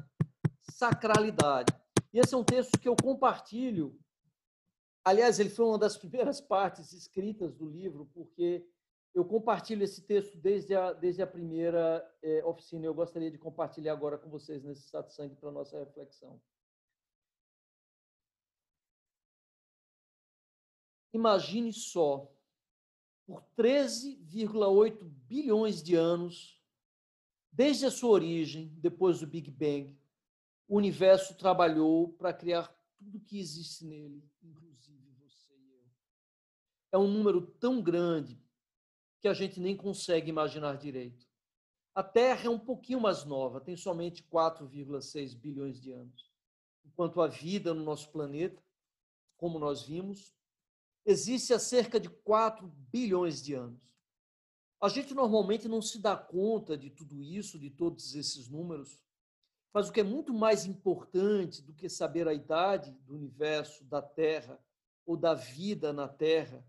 sacralidade. 0.61 1.73
E 2.13 2.19
esse 2.19 2.33
é 2.33 2.37
um 2.37 2.43
texto 2.43 2.79
que 2.79 2.87
eu 2.87 2.95
compartilho. 2.95 3.99
Aliás, 5.03 5.41
ele 5.41 5.49
foi 5.49 5.65
uma 5.65 5.77
das 5.77 5.97
primeiras 5.97 6.39
partes 6.39 6.93
escritas 6.93 7.53
do 7.53 7.67
livro, 7.67 8.09
porque 8.13 8.65
eu 9.13 9.25
compartilho 9.25 9.83
esse 9.83 10.03
texto 10.03 10.37
desde 10.37 10.73
a, 10.73 10.93
desde 10.93 11.21
a 11.21 11.27
primeira 11.27 12.01
é, 12.23 12.45
oficina. 12.45 12.85
Eu 12.85 12.93
gostaria 12.93 13.29
de 13.29 13.37
compartilhar 13.37 13.91
agora 13.91 14.17
com 14.17 14.29
vocês 14.29 14.63
nesse 14.63 14.87
satsang 14.87 15.35
para 15.35 15.51
nossa 15.51 15.77
reflexão. 15.77 16.39
Imagine 21.15 21.71
só, 21.71 22.29
por 23.25 23.41
13,8 23.57 25.01
bilhões 25.01 25.81
de 25.81 25.95
anos, 25.95 26.61
desde 27.49 27.85
a 27.85 27.91
sua 27.91 28.09
origem, 28.09 28.67
depois 28.79 29.21
do 29.21 29.27
Big 29.27 29.49
Bang, 29.49 29.97
o 30.67 30.75
universo 30.75 31.37
trabalhou 31.37 32.09
para 32.09 32.33
criar 32.33 32.67
tudo 32.97 33.21
que 33.21 33.39
existe 33.39 33.85
nele, 33.85 34.29
inclusive 34.43 35.09
você 35.21 35.53
e 35.53 35.71
eu. 35.71 35.85
É 36.91 36.97
um 36.97 37.07
número 37.07 37.47
tão 37.47 37.81
grande 37.81 38.37
que 39.21 39.29
a 39.29 39.33
gente 39.33 39.57
nem 39.57 39.73
consegue 39.73 40.29
imaginar 40.29 40.75
direito. 40.75 41.25
A 41.93 42.03
Terra 42.03 42.47
é 42.47 42.49
um 42.49 42.59
pouquinho 42.59 42.99
mais 42.99 43.23
nova, 43.23 43.61
tem 43.61 43.77
somente 43.77 44.21
4,6 44.21 45.33
bilhões 45.33 45.79
de 45.79 45.93
anos. 45.93 46.29
Enquanto 46.83 47.21
a 47.21 47.27
vida 47.27 47.73
no 47.73 47.85
nosso 47.85 48.11
planeta, 48.11 48.61
como 49.37 49.57
nós 49.57 49.83
vimos, 49.83 50.35
existe 51.05 51.53
há 51.53 51.59
cerca 51.59 51.99
de 51.99 52.09
4 52.09 52.67
bilhões 52.91 53.41
de 53.43 53.53
anos. 53.53 53.85
A 54.81 54.89
gente 54.89 55.13
normalmente 55.13 55.67
não 55.67 55.81
se 55.81 55.99
dá 55.99 56.15
conta 56.15 56.77
de 56.77 56.89
tudo 56.89 57.21
isso, 57.21 57.59
de 57.59 57.69
todos 57.69 58.15
esses 58.15 58.49
números, 58.49 59.01
mas 59.73 59.89
o 59.89 59.91
que 59.91 59.99
é 59.99 60.03
muito 60.03 60.33
mais 60.33 60.65
importante 60.65 61.61
do 61.61 61.73
que 61.73 61.89
saber 61.89 62.27
a 62.27 62.33
idade 62.33 62.91
do 62.91 63.13
universo, 63.13 63.83
da 63.85 64.01
Terra 64.01 64.59
ou 65.05 65.17
da 65.17 65.33
vida 65.33 65.91
na 65.91 66.07
Terra, 66.07 66.65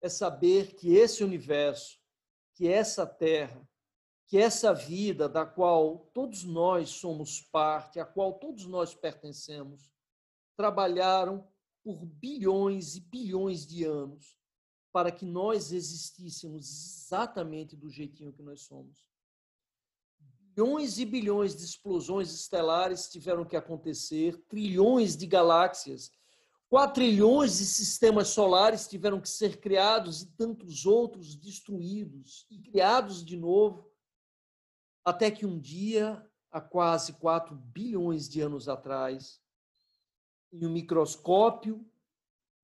é 0.00 0.08
saber 0.08 0.74
que 0.74 0.94
esse 0.94 1.24
universo, 1.24 1.98
que 2.54 2.68
essa 2.68 3.06
Terra, 3.06 3.66
que 4.26 4.38
essa 4.38 4.72
vida 4.72 5.28
da 5.28 5.44
qual 5.44 6.10
todos 6.14 6.44
nós 6.44 6.90
somos 6.90 7.40
parte, 7.40 7.98
a 7.98 8.04
qual 8.04 8.34
todos 8.34 8.66
nós 8.66 8.94
pertencemos, 8.94 9.90
trabalharam 10.56 11.46
por 11.82 12.04
bilhões 12.04 12.96
e 12.96 13.00
bilhões 13.00 13.66
de 13.66 13.84
anos 13.84 14.36
para 14.92 15.10
que 15.10 15.24
nós 15.24 15.72
existíssemos 15.72 16.68
exatamente 16.68 17.76
do 17.76 17.88
jeitinho 17.88 18.32
que 18.32 18.42
nós 18.42 18.62
somos. 18.62 19.08
Bilhões 20.56 20.98
e 20.98 21.04
bilhões 21.04 21.54
de 21.54 21.64
explosões 21.64 22.32
estelares 22.32 23.08
tiveram 23.08 23.44
que 23.44 23.56
acontecer, 23.56 24.36
trilhões 24.48 25.16
de 25.16 25.26
galáxias, 25.26 26.10
quatrilhões 26.68 27.58
de 27.58 27.64
sistemas 27.64 28.28
solares 28.28 28.88
tiveram 28.88 29.20
que 29.20 29.28
ser 29.28 29.60
criados 29.60 30.22
e 30.22 30.26
tantos 30.36 30.86
outros 30.86 31.36
destruídos 31.36 32.46
e 32.50 32.58
criados 32.58 33.24
de 33.24 33.36
novo, 33.36 33.90
até 35.04 35.30
que 35.30 35.46
um 35.46 35.58
dia, 35.58 36.24
há 36.50 36.60
quase 36.60 37.12
4 37.14 37.54
bilhões 37.54 38.28
de 38.28 38.40
anos 38.40 38.68
atrás, 38.68 39.40
em 40.52 40.66
um 40.66 40.70
microscópio, 40.70 41.84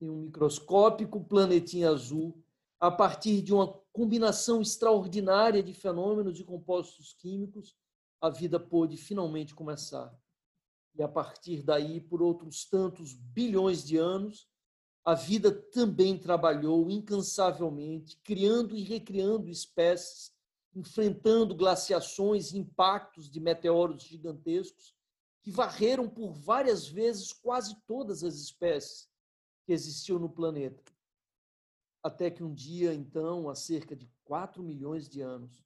em 0.00 0.08
um 0.10 0.22
microscópico 0.22 1.24
planetinha 1.24 1.90
azul, 1.90 2.42
a 2.78 2.90
partir 2.90 3.40
de 3.40 3.54
uma 3.54 3.68
combinação 3.92 4.60
extraordinária 4.60 5.62
de 5.62 5.72
fenômenos 5.72 6.38
e 6.38 6.44
compostos 6.44 7.14
químicos, 7.14 7.74
a 8.20 8.28
vida 8.28 8.60
pôde 8.60 8.96
finalmente 8.96 9.54
começar. 9.54 10.14
E 10.94 11.02
a 11.02 11.08
partir 11.08 11.62
daí, 11.62 12.00
por 12.00 12.22
outros 12.22 12.64
tantos 12.64 13.14
bilhões 13.14 13.84
de 13.84 13.96
anos, 13.96 14.48
a 15.04 15.14
vida 15.14 15.52
também 15.52 16.18
trabalhou 16.18 16.90
incansavelmente, 16.90 18.18
criando 18.24 18.74
e 18.74 18.82
recriando 18.82 19.48
espécies, 19.48 20.34
enfrentando 20.74 21.54
glaciações 21.54 22.52
impactos 22.52 23.30
de 23.30 23.40
meteoros 23.40 24.02
gigantescos 24.02 24.95
que 25.46 25.50
varreram 25.52 26.08
por 26.08 26.32
várias 26.32 26.88
vezes 26.88 27.32
quase 27.32 27.80
todas 27.86 28.24
as 28.24 28.34
espécies 28.34 29.08
que 29.64 29.72
existiam 29.72 30.18
no 30.18 30.28
planeta. 30.28 30.82
Até 32.02 32.32
que 32.32 32.42
um 32.42 32.52
dia, 32.52 32.92
então, 32.92 33.48
há 33.48 33.54
cerca 33.54 33.94
de 33.94 34.10
4 34.24 34.60
milhões 34.60 35.08
de 35.08 35.20
anos, 35.20 35.64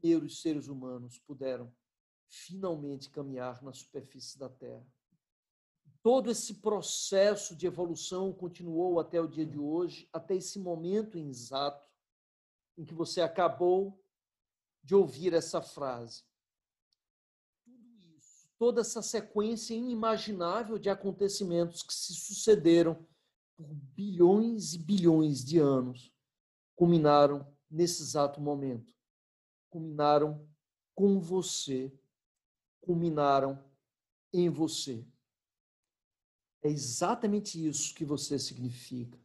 primeiros 0.00 0.40
seres 0.40 0.66
humanos 0.66 1.18
puderam 1.18 1.70
finalmente 2.26 3.10
caminhar 3.10 3.62
na 3.62 3.74
superfície 3.74 4.38
da 4.38 4.48
Terra. 4.48 4.86
Todo 6.02 6.30
esse 6.30 6.54
processo 6.54 7.54
de 7.54 7.66
evolução 7.66 8.32
continuou 8.32 8.98
até 8.98 9.20
o 9.20 9.28
dia 9.28 9.44
de 9.44 9.58
hoje, 9.58 10.08
até 10.10 10.36
esse 10.36 10.58
momento 10.58 11.18
exato 11.18 11.86
em 12.78 12.84
que 12.86 12.94
você 12.94 13.20
acabou 13.20 14.02
de 14.82 14.94
ouvir 14.94 15.34
essa 15.34 15.60
frase. 15.60 16.29
Toda 18.60 18.82
essa 18.82 19.02
sequência 19.02 19.74
inimaginável 19.74 20.78
de 20.78 20.88
acontecimentos 20.88 21.82
que 21.82 21.92
se 21.92 22.14
sucederam 22.14 22.94
por 23.56 23.66
bilhões 23.74 24.72
e 24.74 24.78
bilhões 24.78 25.44
de 25.44 25.58
anos, 25.58 26.12
culminaram 26.76 27.44
nesse 27.68 28.02
exato 28.02 28.40
momento 28.40 28.94
culminaram 29.70 30.44
com 30.94 31.20
você, 31.20 31.92
culminaram 32.80 33.58
em 34.32 34.50
você. 34.50 35.06
É 36.62 36.68
exatamente 36.68 37.64
isso 37.66 37.94
que 37.94 38.04
você 38.04 38.38
significa. 38.38 39.18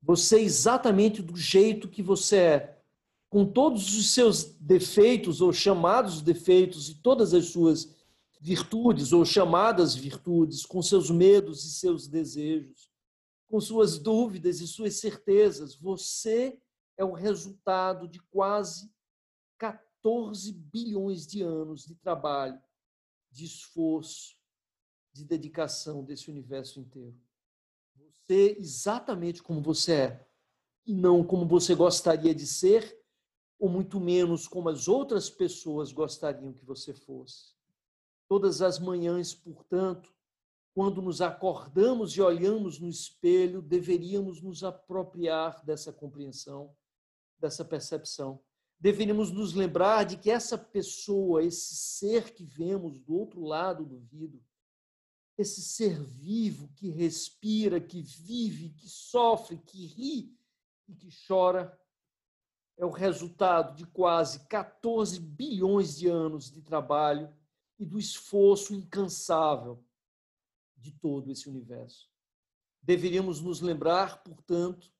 Você 0.00 0.38
é 0.38 0.42
exatamente 0.42 1.20
do 1.20 1.36
jeito 1.36 1.88
que 1.88 2.02
você 2.02 2.36
é, 2.36 2.82
com 3.28 3.44
todos 3.44 3.96
os 3.96 4.10
seus 4.10 4.44
defeitos 4.44 5.40
ou 5.40 5.52
chamados 5.52 6.22
defeitos 6.22 6.88
e 6.88 6.94
todas 6.94 7.34
as 7.34 7.46
suas 7.46 7.93
virtudes 8.44 9.14
ou 9.14 9.24
chamadas 9.24 9.94
virtudes, 9.94 10.66
com 10.66 10.82
seus 10.82 11.10
medos 11.10 11.64
e 11.64 11.70
seus 11.70 12.06
desejos, 12.06 12.90
com 13.48 13.58
suas 13.58 13.98
dúvidas 13.98 14.60
e 14.60 14.68
suas 14.68 14.96
certezas. 14.96 15.74
Você 15.74 16.60
é 16.94 17.02
o 17.02 17.14
resultado 17.14 18.06
de 18.06 18.20
quase 18.24 18.92
14 19.56 20.52
bilhões 20.52 21.26
de 21.26 21.40
anos 21.40 21.86
de 21.86 21.94
trabalho, 21.94 22.60
de 23.30 23.46
esforço, 23.46 24.36
de 25.10 25.24
dedicação 25.24 26.04
desse 26.04 26.30
universo 26.30 26.78
inteiro. 26.78 27.18
Você 27.96 28.58
exatamente 28.58 29.42
como 29.42 29.62
você 29.62 29.92
é, 29.94 30.28
e 30.84 30.92
não 30.92 31.24
como 31.24 31.48
você 31.48 31.74
gostaria 31.74 32.34
de 32.34 32.46
ser, 32.46 33.02
ou 33.58 33.70
muito 33.70 33.98
menos 33.98 34.46
como 34.46 34.68
as 34.68 34.86
outras 34.86 35.30
pessoas 35.30 35.92
gostariam 35.92 36.52
que 36.52 36.66
você 36.66 36.92
fosse. 36.92 37.53
Todas 38.28 38.62
as 38.62 38.78
manhãs, 38.78 39.34
portanto, 39.34 40.14
quando 40.74 41.00
nos 41.00 41.20
acordamos 41.20 42.16
e 42.16 42.20
olhamos 42.20 42.80
no 42.80 42.88
espelho, 42.88 43.62
deveríamos 43.62 44.42
nos 44.42 44.64
apropriar 44.64 45.64
dessa 45.64 45.92
compreensão, 45.92 46.74
dessa 47.38 47.64
percepção. 47.64 48.42
Deveríamos 48.80 49.30
nos 49.30 49.54
lembrar 49.54 50.04
de 50.04 50.16
que 50.16 50.30
essa 50.30 50.58
pessoa, 50.58 51.44
esse 51.44 51.76
ser 51.76 52.34
que 52.34 52.44
vemos 52.44 52.98
do 52.98 53.14
outro 53.14 53.44
lado 53.44 53.84
do 53.84 54.00
vidro, 54.00 54.42
esse 55.38 55.62
ser 55.62 56.02
vivo 56.02 56.68
que 56.74 56.90
respira, 56.90 57.80
que 57.80 58.02
vive, 58.02 58.70
que 58.70 58.88
sofre, 58.88 59.58
que 59.58 59.86
ri 59.86 60.36
e 60.88 60.94
que 60.94 61.08
chora, 61.26 61.78
é 62.76 62.84
o 62.84 62.90
resultado 62.90 63.76
de 63.76 63.86
quase 63.86 64.46
14 64.48 65.20
bilhões 65.20 65.96
de 65.96 66.08
anos 66.08 66.50
de 66.50 66.60
trabalho 66.60 67.32
e 67.78 67.84
do 67.84 67.98
esforço 67.98 68.74
incansável 68.74 69.84
de 70.76 70.92
todo 70.92 71.30
esse 71.30 71.48
universo. 71.48 72.10
Deveríamos 72.82 73.40
nos 73.40 73.60
lembrar, 73.60 74.22
portanto, 74.22 74.92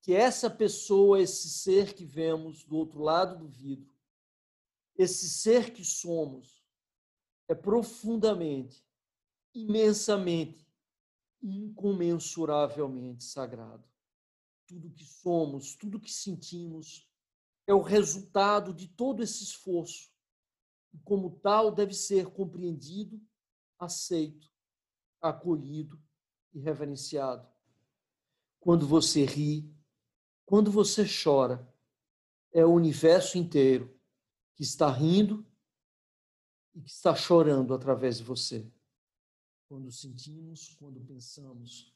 que 0.00 0.14
essa 0.14 0.50
pessoa, 0.50 1.20
esse 1.20 1.48
ser 1.48 1.94
que 1.94 2.04
vemos 2.04 2.64
do 2.64 2.76
outro 2.76 3.00
lado 3.00 3.38
do 3.38 3.48
vidro, 3.48 3.92
esse 4.96 5.28
ser 5.28 5.72
que 5.72 5.84
somos, 5.84 6.62
é 7.48 7.54
profundamente, 7.54 8.84
imensamente, 9.54 10.66
incomensuravelmente 11.42 13.24
sagrado. 13.24 13.84
Tudo 14.66 14.90
que 14.90 15.04
somos, 15.04 15.74
tudo 15.74 16.00
que 16.00 16.12
sentimos, 16.12 17.08
é 17.66 17.74
o 17.74 17.82
resultado 17.82 18.72
de 18.72 18.88
todo 18.88 19.22
esse 19.22 19.42
esforço. 19.42 20.11
E, 20.92 20.98
como 20.98 21.38
tal, 21.40 21.70
deve 21.70 21.94
ser 21.94 22.26
compreendido, 22.26 23.20
aceito, 23.78 24.50
acolhido 25.20 26.00
e 26.52 26.60
reverenciado. 26.60 27.48
Quando 28.60 28.86
você 28.86 29.24
ri, 29.24 29.74
quando 30.44 30.70
você 30.70 31.04
chora, 31.04 31.68
é 32.52 32.64
o 32.64 32.72
universo 32.72 33.38
inteiro 33.38 33.98
que 34.54 34.62
está 34.62 34.90
rindo 34.90 35.46
e 36.74 36.82
que 36.82 36.90
está 36.90 37.14
chorando 37.14 37.72
através 37.74 38.18
de 38.18 38.24
você. 38.24 38.70
Quando 39.68 39.90
sentimos, 39.90 40.74
quando 40.78 41.00
pensamos, 41.00 41.94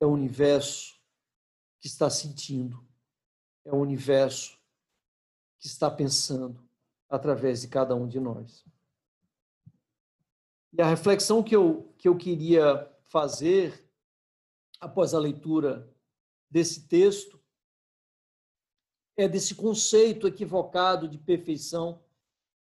é 0.00 0.06
o 0.06 0.10
universo 0.10 0.98
que 1.78 1.86
está 1.86 2.08
sentindo, 2.08 2.82
é 3.64 3.72
o 3.72 3.76
universo 3.76 4.58
que 5.58 5.66
está 5.66 5.90
pensando 5.90 6.69
através 7.10 7.60
de 7.60 7.68
cada 7.68 7.94
um 7.94 8.06
de 8.06 8.20
nós. 8.20 8.64
E 10.72 10.80
a 10.80 10.86
reflexão 10.86 11.42
que 11.42 11.54
eu, 11.54 11.92
que 11.98 12.08
eu 12.08 12.16
queria 12.16 12.88
fazer 13.08 13.84
após 14.78 15.12
a 15.12 15.18
leitura 15.18 15.92
desse 16.48 16.86
texto 16.86 17.40
é 19.16 19.28
desse 19.28 19.54
conceito 19.54 20.28
equivocado 20.28 21.08
de 21.08 21.18
perfeição 21.18 22.02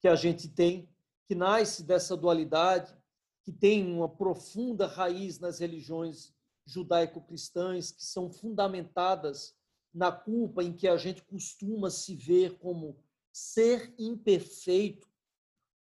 que 0.01 0.07
a 0.07 0.15
gente 0.15 0.49
tem, 0.49 0.89
que 1.27 1.35
nasce 1.35 1.83
dessa 1.83 2.17
dualidade, 2.17 2.97
que 3.43 3.51
tem 3.51 3.85
uma 3.93 4.09
profunda 4.09 4.87
raiz 4.87 5.39
nas 5.39 5.59
religiões 5.59 6.33
judaico-cristãs, 6.65 7.91
que 7.91 8.03
são 8.03 8.31
fundamentadas 8.31 9.55
na 9.93 10.11
culpa 10.11 10.63
em 10.63 10.73
que 10.73 10.87
a 10.87 10.97
gente 10.97 11.21
costuma 11.23 11.89
se 11.89 12.15
ver 12.15 12.57
como 12.57 12.97
ser 13.39 13.93
imperfeito, 13.97 15.07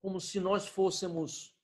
como 0.01 0.22
se 0.22 0.39
nós 0.39 0.68
fôssemos 0.68 1.55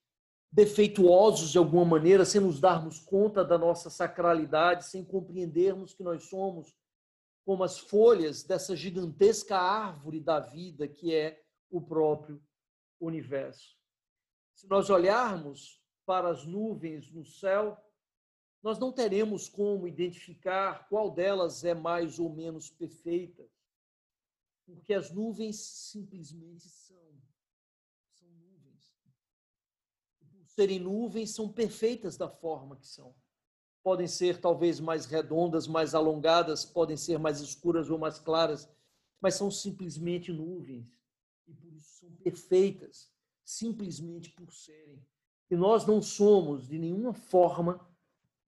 defeituosos 0.52 1.52
de 1.52 1.58
alguma 1.58 1.86
maneira, 1.86 2.26
sem 2.26 2.42
nos 2.42 2.60
darmos 2.60 3.00
conta 3.00 3.44
da 3.44 3.58
nossa 3.58 3.90
sacralidade, 3.90 4.88
sem 4.88 5.04
compreendermos 5.04 5.94
que 5.94 6.04
nós 6.04 6.26
somos 6.26 6.76
como 7.46 7.64
as 7.64 7.78
folhas 7.78 8.44
dessa 8.44 8.76
gigantesca 8.76 9.58
árvore 9.58 10.20
da 10.20 10.40
vida 10.40 10.88
que 10.88 11.14
é 11.14 11.44
o 11.70 11.82
próprio 11.82 12.42
universo. 13.00 13.78
Se 14.56 14.68
nós 14.68 14.90
olharmos 14.90 15.82
para 16.06 16.30
as 16.30 16.46
nuvens 16.46 17.12
no 17.12 17.26
céu, 17.26 17.78
nós 18.62 18.80
não 18.80 18.92
teremos 18.92 19.50
como 19.50 19.88
identificar 19.88 20.88
qual 20.88 21.12
delas 21.12 21.64
é 21.66 21.74
mais 21.74 22.18
ou 22.18 22.30
menos 22.30 22.70
perfeita, 22.70 23.44
porque 24.66 24.94
as 24.94 25.12
nuvens 25.12 25.58
simplesmente 25.58 26.68
são. 26.70 27.22
São 28.12 28.30
nuvens. 28.30 28.94
por 30.32 30.48
serem 30.48 30.80
nuvens, 30.80 31.32
são 31.32 31.52
perfeitas 31.52 32.18
da 32.18 32.30
forma 32.30 32.78
que 32.78 32.88
são. 32.88 33.16
Podem 33.84 34.08
ser 34.08 34.40
talvez 34.40 34.80
mais 34.80 35.06
redondas, 35.06 35.68
mais 35.68 35.94
alongadas, 35.94 36.64
podem 36.66 36.96
ser 36.96 37.20
mais 37.20 37.42
escuras 37.42 37.90
ou 37.90 38.00
mais 38.00 38.18
claras, 38.18 38.70
mas 39.20 39.36
são 39.36 39.52
simplesmente 39.52 40.32
nuvens. 40.32 40.88
E 41.48 41.54
por 41.54 41.74
isso 41.74 42.00
são 42.00 42.12
perfeitas, 42.18 43.12
simplesmente 43.44 44.32
por 44.32 44.54
serem. 44.54 45.06
E 45.52 45.56
nós 45.56 45.86
não 45.86 46.02
somos, 46.02 46.68
de 46.68 46.80
nenhuma 46.80 47.14
forma, 47.14 47.86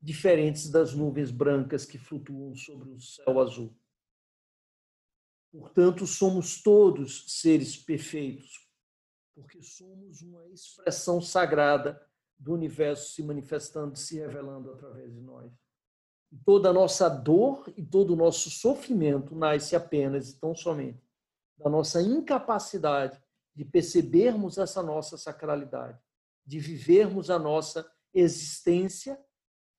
diferentes 0.01 0.69
das 0.69 0.93
nuvens 0.93 1.31
brancas 1.31 1.85
que 1.85 1.97
flutuam 1.97 2.55
sobre 2.55 2.91
o 2.91 2.99
céu 2.99 3.39
azul. 3.39 3.75
Portanto, 5.57 6.05
somos 6.05 6.61
todos 6.61 7.23
seres 7.27 7.77
perfeitos, 7.77 8.69
porque 9.33 9.61
somos 9.61 10.21
uma 10.21 10.45
expressão 10.49 11.21
sagrada 11.21 12.01
do 12.37 12.53
universo 12.53 13.13
se 13.13 13.23
manifestando, 13.23 13.95
se 13.95 14.19
revelando 14.19 14.69
através 14.71 15.13
de 15.13 15.21
nós. 15.21 15.49
E 16.29 16.37
toda 16.39 16.69
a 16.69 16.73
nossa 16.73 17.07
dor 17.07 17.71
e 17.77 17.85
todo 17.85 18.11
o 18.11 18.15
nosso 18.17 18.49
sofrimento 18.49 19.33
nasce 19.33 19.77
apenas 19.77 20.29
e 20.29 20.39
tão 20.39 20.53
somente 20.53 21.01
da 21.57 21.69
nossa 21.69 22.01
incapacidade 22.01 23.23
de 23.53 23.63
percebermos 23.63 24.57
essa 24.57 24.83
nossa 24.83 25.17
sacralidade, 25.17 25.97
de 26.45 26.59
vivermos 26.59 27.29
a 27.29 27.39
nossa 27.39 27.89
existência 28.13 29.17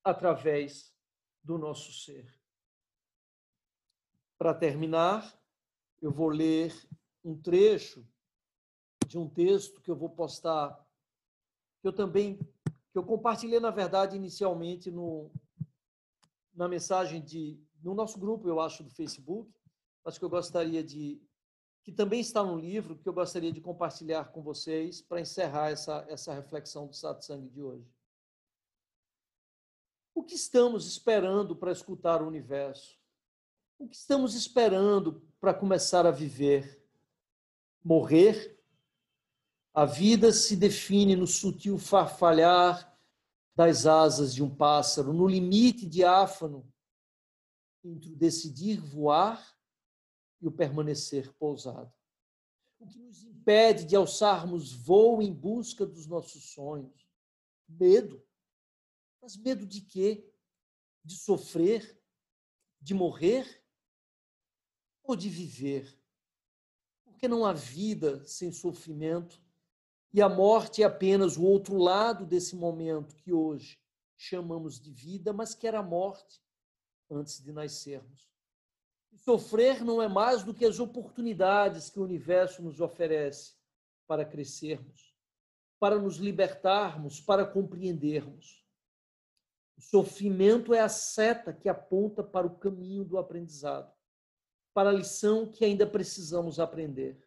através 0.02 0.94
do 1.44 1.58
nosso 1.58 1.92
ser. 1.92 2.26
Para 4.38 4.54
terminar, 4.54 5.38
eu 6.00 6.10
vou 6.10 6.28
ler 6.28 6.74
um 7.24 7.36
trecho 7.36 8.06
de 9.06 9.18
um 9.18 9.28
texto 9.28 9.80
que 9.80 9.90
eu 9.90 9.96
vou 9.96 10.10
postar, 10.10 10.84
que 11.80 11.88
eu 11.88 11.92
também, 11.92 12.38
que 12.90 12.98
eu 12.98 13.04
compartilhei, 13.04 13.60
na 13.60 13.70
verdade, 13.70 14.16
inicialmente 14.16 14.90
no, 14.90 15.30
na 16.54 16.68
mensagem 16.68 17.22
de, 17.22 17.60
no 17.82 17.94
nosso 17.94 18.18
grupo, 18.18 18.48
eu 18.48 18.60
acho, 18.60 18.82
do 18.82 18.90
Facebook, 18.90 19.52
mas 20.04 20.18
que 20.18 20.24
eu 20.24 20.30
gostaria 20.30 20.82
de, 20.82 21.20
que 21.82 21.92
também 21.92 22.20
está 22.20 22.42
no 22.42 22.58
livro, 22.58 22.98
que 22.98 23.08
eu 23.08 23.12
gostaria 23.12 23.52
de 23.52 23.60
compartilhar 23.60 24.24
com 24.32 24.42
vocês 24.42 25.00
para 25.00 25.20
encerrar 25.20 25.70
essa, 25.70 26.04
essa 26.08 26.34
reflexão 26.34 26.86
do 26.86 26.94
satsang 26.94 27.48
de 27.48 27.62
hoje. 27.62 27.88
O 30.14 30.24
que 30.24 30.34
estamos 30.34 30.86
esperando 30.86 31.54
para 31.54 31.70
escutar 31.70 32.22
o 32.22 32.26
universo? 32.26 32.98
O 33.78 33.86
que 33.86 33.96
estamos 33.96 34.34
esperando 34.34 35.20
para 35.38 35.52
começar 35.52 36.06
a 36.06 36.10
viver? 36.10 36.82
Morrer? 37.84 38.58
A 39.74 39.84
vida 39.84 40.32
se 40.32 40.56
define 40.56 41.14
no 41.14 41.26
sutil 41.26 41.76
farfalhar 41.76 42.98
das 43.54 43.86
asas 43.86 44.34
de 44.34 44.42
um 44.42 44.54
pássaro, 44.54 45.12
no 45.12 45.26
limite 45.26 45.86
diáfano 45.86 46.66
entre 47.84 48.12
o 48.12 48.16
decidir 48.16 48.80
voar 48.80 49.56
e 50.40 50.48
o 50.48 50.52
permanecer 50.52 51.32
pousado. 51.34 51.92
O 52.78 52.86
que 52.86 52.98
nos 52.98 53.22
impede 53.22 53.84
de 53.84 53.94
alçarmos 53.94 54.72
voo 54.72 55.20
em 55.20 55.32
busca 55.32 55.86
dos 55.86 56.06
nossos 56.06 56.44
sonhos? 56.52 57.06
Medo. 57.68 58.22
Mas 59.20 59.36
medo 59.36 59.66
de 59.66 59.82
quê? 59.82 60.32
De 61.04 61.16
sofrer? 61.16 62.02
De 62.80 62.94
morrer? 62.94 63.65
Ou 65.06 65.14
de 65.14 65.28
viver? 65.28 65.96
Porque 67.04 67.28
não 67.28 67.44
há 67.44 67.52
vida 67.52 68.24
sem 68.24 68.50
sofrimento 68.52 69.40
e 70.12 70.22
a 70.22 70.28
morte 70.28 70.82
é 70.82 70.86
apenas 70.86 71.36
o 71.36 71.44
outro 71.44 71.76
lado 71.76 72.24
desse 72.24 72.56
momento 72.56 73.14
que 73.16 73.32
hoje 73.32 73.78
chamamos 74.16 74.80
de 74.80 74.90
vida, 74.90 75.32
mas 75.32 75.54
que 75.54 75.66
era 75.66 75.82
morte 75.82 76.42
antes 77.10 77.42
de 77.42 77.52
nascermos. 77.52 78.28
E 79.12 79.18
sofrer 79.18 79.84
não 79.84 80.02
é 80.02 80.08
mais 80.08 80.42
do 80.42 80.54
que 80.54 80.64
as 80.64 80.80
oportunidades 80.80 81.90
que 81.90 82.00
o 82.00 82.04
universo 82.04 82.62
nos 82.62 82.80
oferece 82.80 83.54
para 84.06 84.24
crescermos, 84.24 85.14
para 85.78 85.98
nos 85.98 86.16
libertarmos, 86.16 87.20
para 87.20 87.44
compreendermos. 87.44 88.64
O 89.76 89.82
sofrimento 89.82 90.72
é 90.72 90.80
a 90.80 90.88
seta 90.88 91.52
que 91.52 91.68
aponta 91.68 92.24
para 92.24 92.46
o 92.46 92.56
caminho 92.56 93.04
do 93.04 93.18
aprendizado, 93.18 93.92
para 94.76 94.90
a 94.90 94.92
lição 94.92 95.50
que 95.50 95.64
ainda 95.64 95.86
precisamos 95.86 96.60
aprender. 96.60 97.18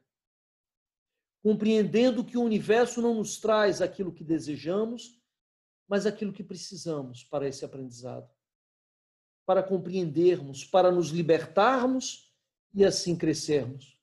Compreendendo 1.42 2.24
que 2.24 2.38
o 2.38 2.44
universo 2.44 3.02
não 3.02 3.16
nos 3.16 3.40
traz 3.40 3.82
aquilo 3.82 4.14
que 4.14 4.24
desejamos, 4.24 5.20
mas 5.88 6.06
aquilo 6.06 6.32
que 6.32 6.44
precisamos 6.44 7.24
para 7.24 7.48
esse 7.48 7.66
aprendizado. 7.66 8.30
Para 9.48 9.64
compreendermos, 9.64 10.64
para 10.64 10.92
nos 10.92 11.10
libertarmos 11.10 12.32
e 12.72 12.86
assim 12.86 13.18
crescermos. 13.18 14.00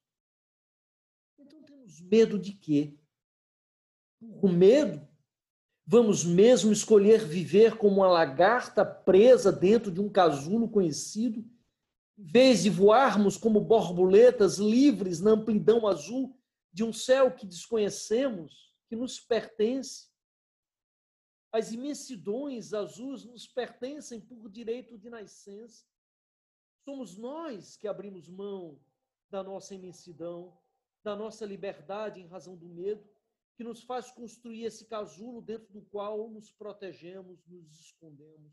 Então 1.39 1.63
temos 1.63 2.01
medo 2.01 2.41
de 2.41 2.53
quê? 2.53 2.99
O 4.43 4.49
medo 4.49 5.07
Vamos 5.89 6.25
mesmo 6.25 6.73
escolher 6.73 7.25
viver 7.25 7.77
como 7.77 7.99
uma 7.99 8.09
lagarta 8.09 8.85
presa 8.85 9.53
dentro 9.53 9.93
de 9.93 10.01
um 10.01 10.09
casulo 10.09 10.69
conhecido, 10.69 11.49
vez 12.17 12.63
de 12.63 12.71
voarmos 12.71 13.37
como 13.37 13.61
borboletas 13.61 14.59
livres 14.59 15.21
na 15.21 15.33
amplidão 15.33 15.87
azul 15.87 16.37
de 16.73 16.83
um 16.83 16.93
céu 16.93 17.35
que 17.35 17.47
desconhecemos, 17.47 18.75
que 18.89 18.97
nos 18.97 19.21
pertence? 19.21 20.09
As 21.53 21.73
imensidões 21.73 22.73
azuis 22.73 23.25
nos 23.25 23.47
pertencem 23.47 24.21
por 24.21 24.49
direito 24.51 24.99
de 24.99 25.09
nascença. 25.09 25.87
Somos 26.85 27.17
nós 27.17 27.77
que 27.77 27.89
abrimos 27.89 28.29
mão 28.29 28.79
da 29.31 29.43
nossa 29.43 29.75
imensidão, 29.75 30.57
da 31.03 31.17
nossa 31.17 31.45
liberdade 31.45 32.21
em 32.21 32.27
razão 32.27 32.57
do 32.57 32.69
medo 32.69 33.09
que 33.57 33.65
nos 33.65 33.83
faz 33.83 34.11
construir 34.11 34.65
esse 34.65 34.85
casulo 34.85 35.41
dentro 35.41 35.73
do 35.73 35.81
qual 35.81 36.29
nos 36.29 36.53
protegemos, 36.53 37.47
nos 37.47 37.81
escondemos, 37.81 38.53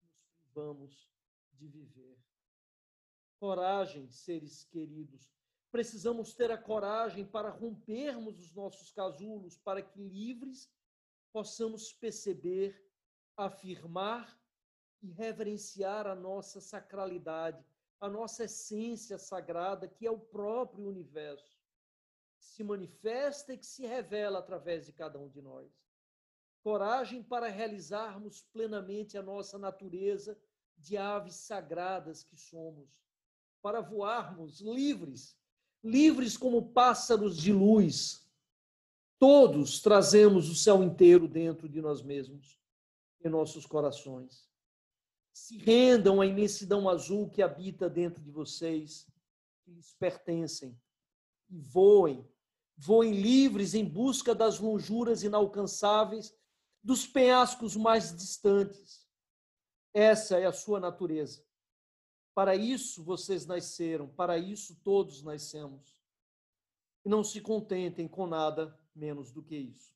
nos 0.00 0.16
privamos 0.36 1.10
de 1.54 1.66
viver. 1.66 2.16
Coragem, 3.38 4.10
seres 4.10 4.64
queridos. 4.64 5.30
Precisamos 5.70 6.34
ter 6.34 6.50
a 6.50 6.58
coragem 6.58 7.24
para 7.24 7.50
rompermos 7.50 8.40
os 8.40 8.54
nossos 8.54 8.90
casulos, 8.90 9.56
para 9.58 9.82
que 9.82 10.00
livres 10.00 10.70
possamos 11.32 11.92
perceber, 11.92 12.84
afirmar 13.36 14.40
e 15.00 15.10
reverenciar 15.10 16.06
a 16.06 16.14
nossa 16.14 16.60
sacralidade, 16.60 17.64
a 18.00 18.08
nossa 18.08 18.44
essência 18.44 19.18
sagrada, 19.18 19.86
que 19.86 20.06
é 20.06 20.10
o 20.10 20.18
próprio 20.18 20.86
universo 20.86 21.58
que 22.38 22.44
se 22.44 22.64
manifesta 22.64 23.52
e 23.52 23.58
que 23.58 23.66
se 23.66 23.84
revela 23.86 24.38
através 24.38 24.86
de 24.86 24.92
cada 24.92 25.18
um 25.18 25.28
de 25.28 25.42
nós. 25.42 25.70
Coragem 26.62 27.22
para 27.22 27.48
realizarmos 27.48 28.42
plenamente 28.42 29.16
a 29.16 29.22
nossa 29.22 29.58
natureza 29.58 30.38
de 30.76 30.96
aves 30.96 31.34
sagradas 31.34 32.22
que 32.22 32.36
somos, 32.36 32.90
para 33.62 33.80
voarmos 33.80 34.60
livres, 34.60 35.36
livres 35.82 36.36
como 36.36 36.70
pássaros 36.70 37.36
de 37.36 37.52
luz. 37.52 38.26
Todos 39.18 39.80
trazemos 39.80 40.48
o 40.48 40.54
céu 40.54 40.82
inteiro 40.82 41.26
dentro 41.26 41.68
de 41.68 41.80
nós 41.80 42.02
mesmos, 42.02 42.58
em 43.24 43.28
nossos 43.28 43.66
corações. 43.66 44.48
Se 45.32 45.56
rendam 45.58 46.20
à 46.20 46.26
imensidão 46.26 46.88
azul 46.88 47.28
que 47.28 47.42
habita 47.42 47.88
dentro 47.88 48.22
de 48.22 48.30
vocês, 48.30 49.06
que 49.64 49.70
lhes 49.72 49.94
pertencem 49.94 50.76
e 51.50 51.58
voem, 51.58 52.26
Voem 52.80 53.10
livres 53.10 53.74
em 53.74 53.84
busca 53.84 54.32
das 54.36 54.60
lonjuras 54.60 55.24
inalcançáveis, 55.24 56.32
dos 56.80 57.08
penhascos 57.08 57.74
mais 57.74 58.16
distantes. 58.16 59.04
Essa 59.92 60.38
é 60.38 60.46
a 60.46 60.52
sua 60.52 60.78
natureza. 60.78 61.44
Para 62.38 62.54
isso 62.54 63.02
vocês 63.02 63.46
nasceram, 63.46 64.06
para 64.06 64.38
isso 64.38 64.76
todos 64.84 65.24
nascemos. 65.24 66.00
E 67.04 67.08
não 67.08 67.24
se 67.24 67.40
contentem 67.40 68.06
com 68.06 68.28
nada 68.28 68.78
menos 68.94 69.32
do 69.32 69.42
que 69.42 69.56
isso. 69.56 69.92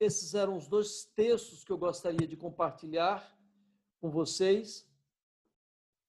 Esses 0.00 0.34
eram 0.34 0.56
os 0.56 0.66
dois 0.66 1.04
textos 1.14 1.62
que 1.62 1.70
eu 1.70 1.78
gostaria 1.78 2.26
de 2.26 2.36
compartilhar 2.36 3.32
com 4.00 4.10
vocês 4.10 4.84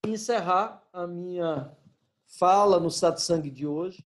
e 0.07 0.09
encerrar 0.09 0.89
a 0.91 1.05
minha 1.05 1.77
fala 2.25 2.79
no 2.79 2.89
satsang 2.89 3.47
de 3.47 3.67
hoje. 3.67 3.99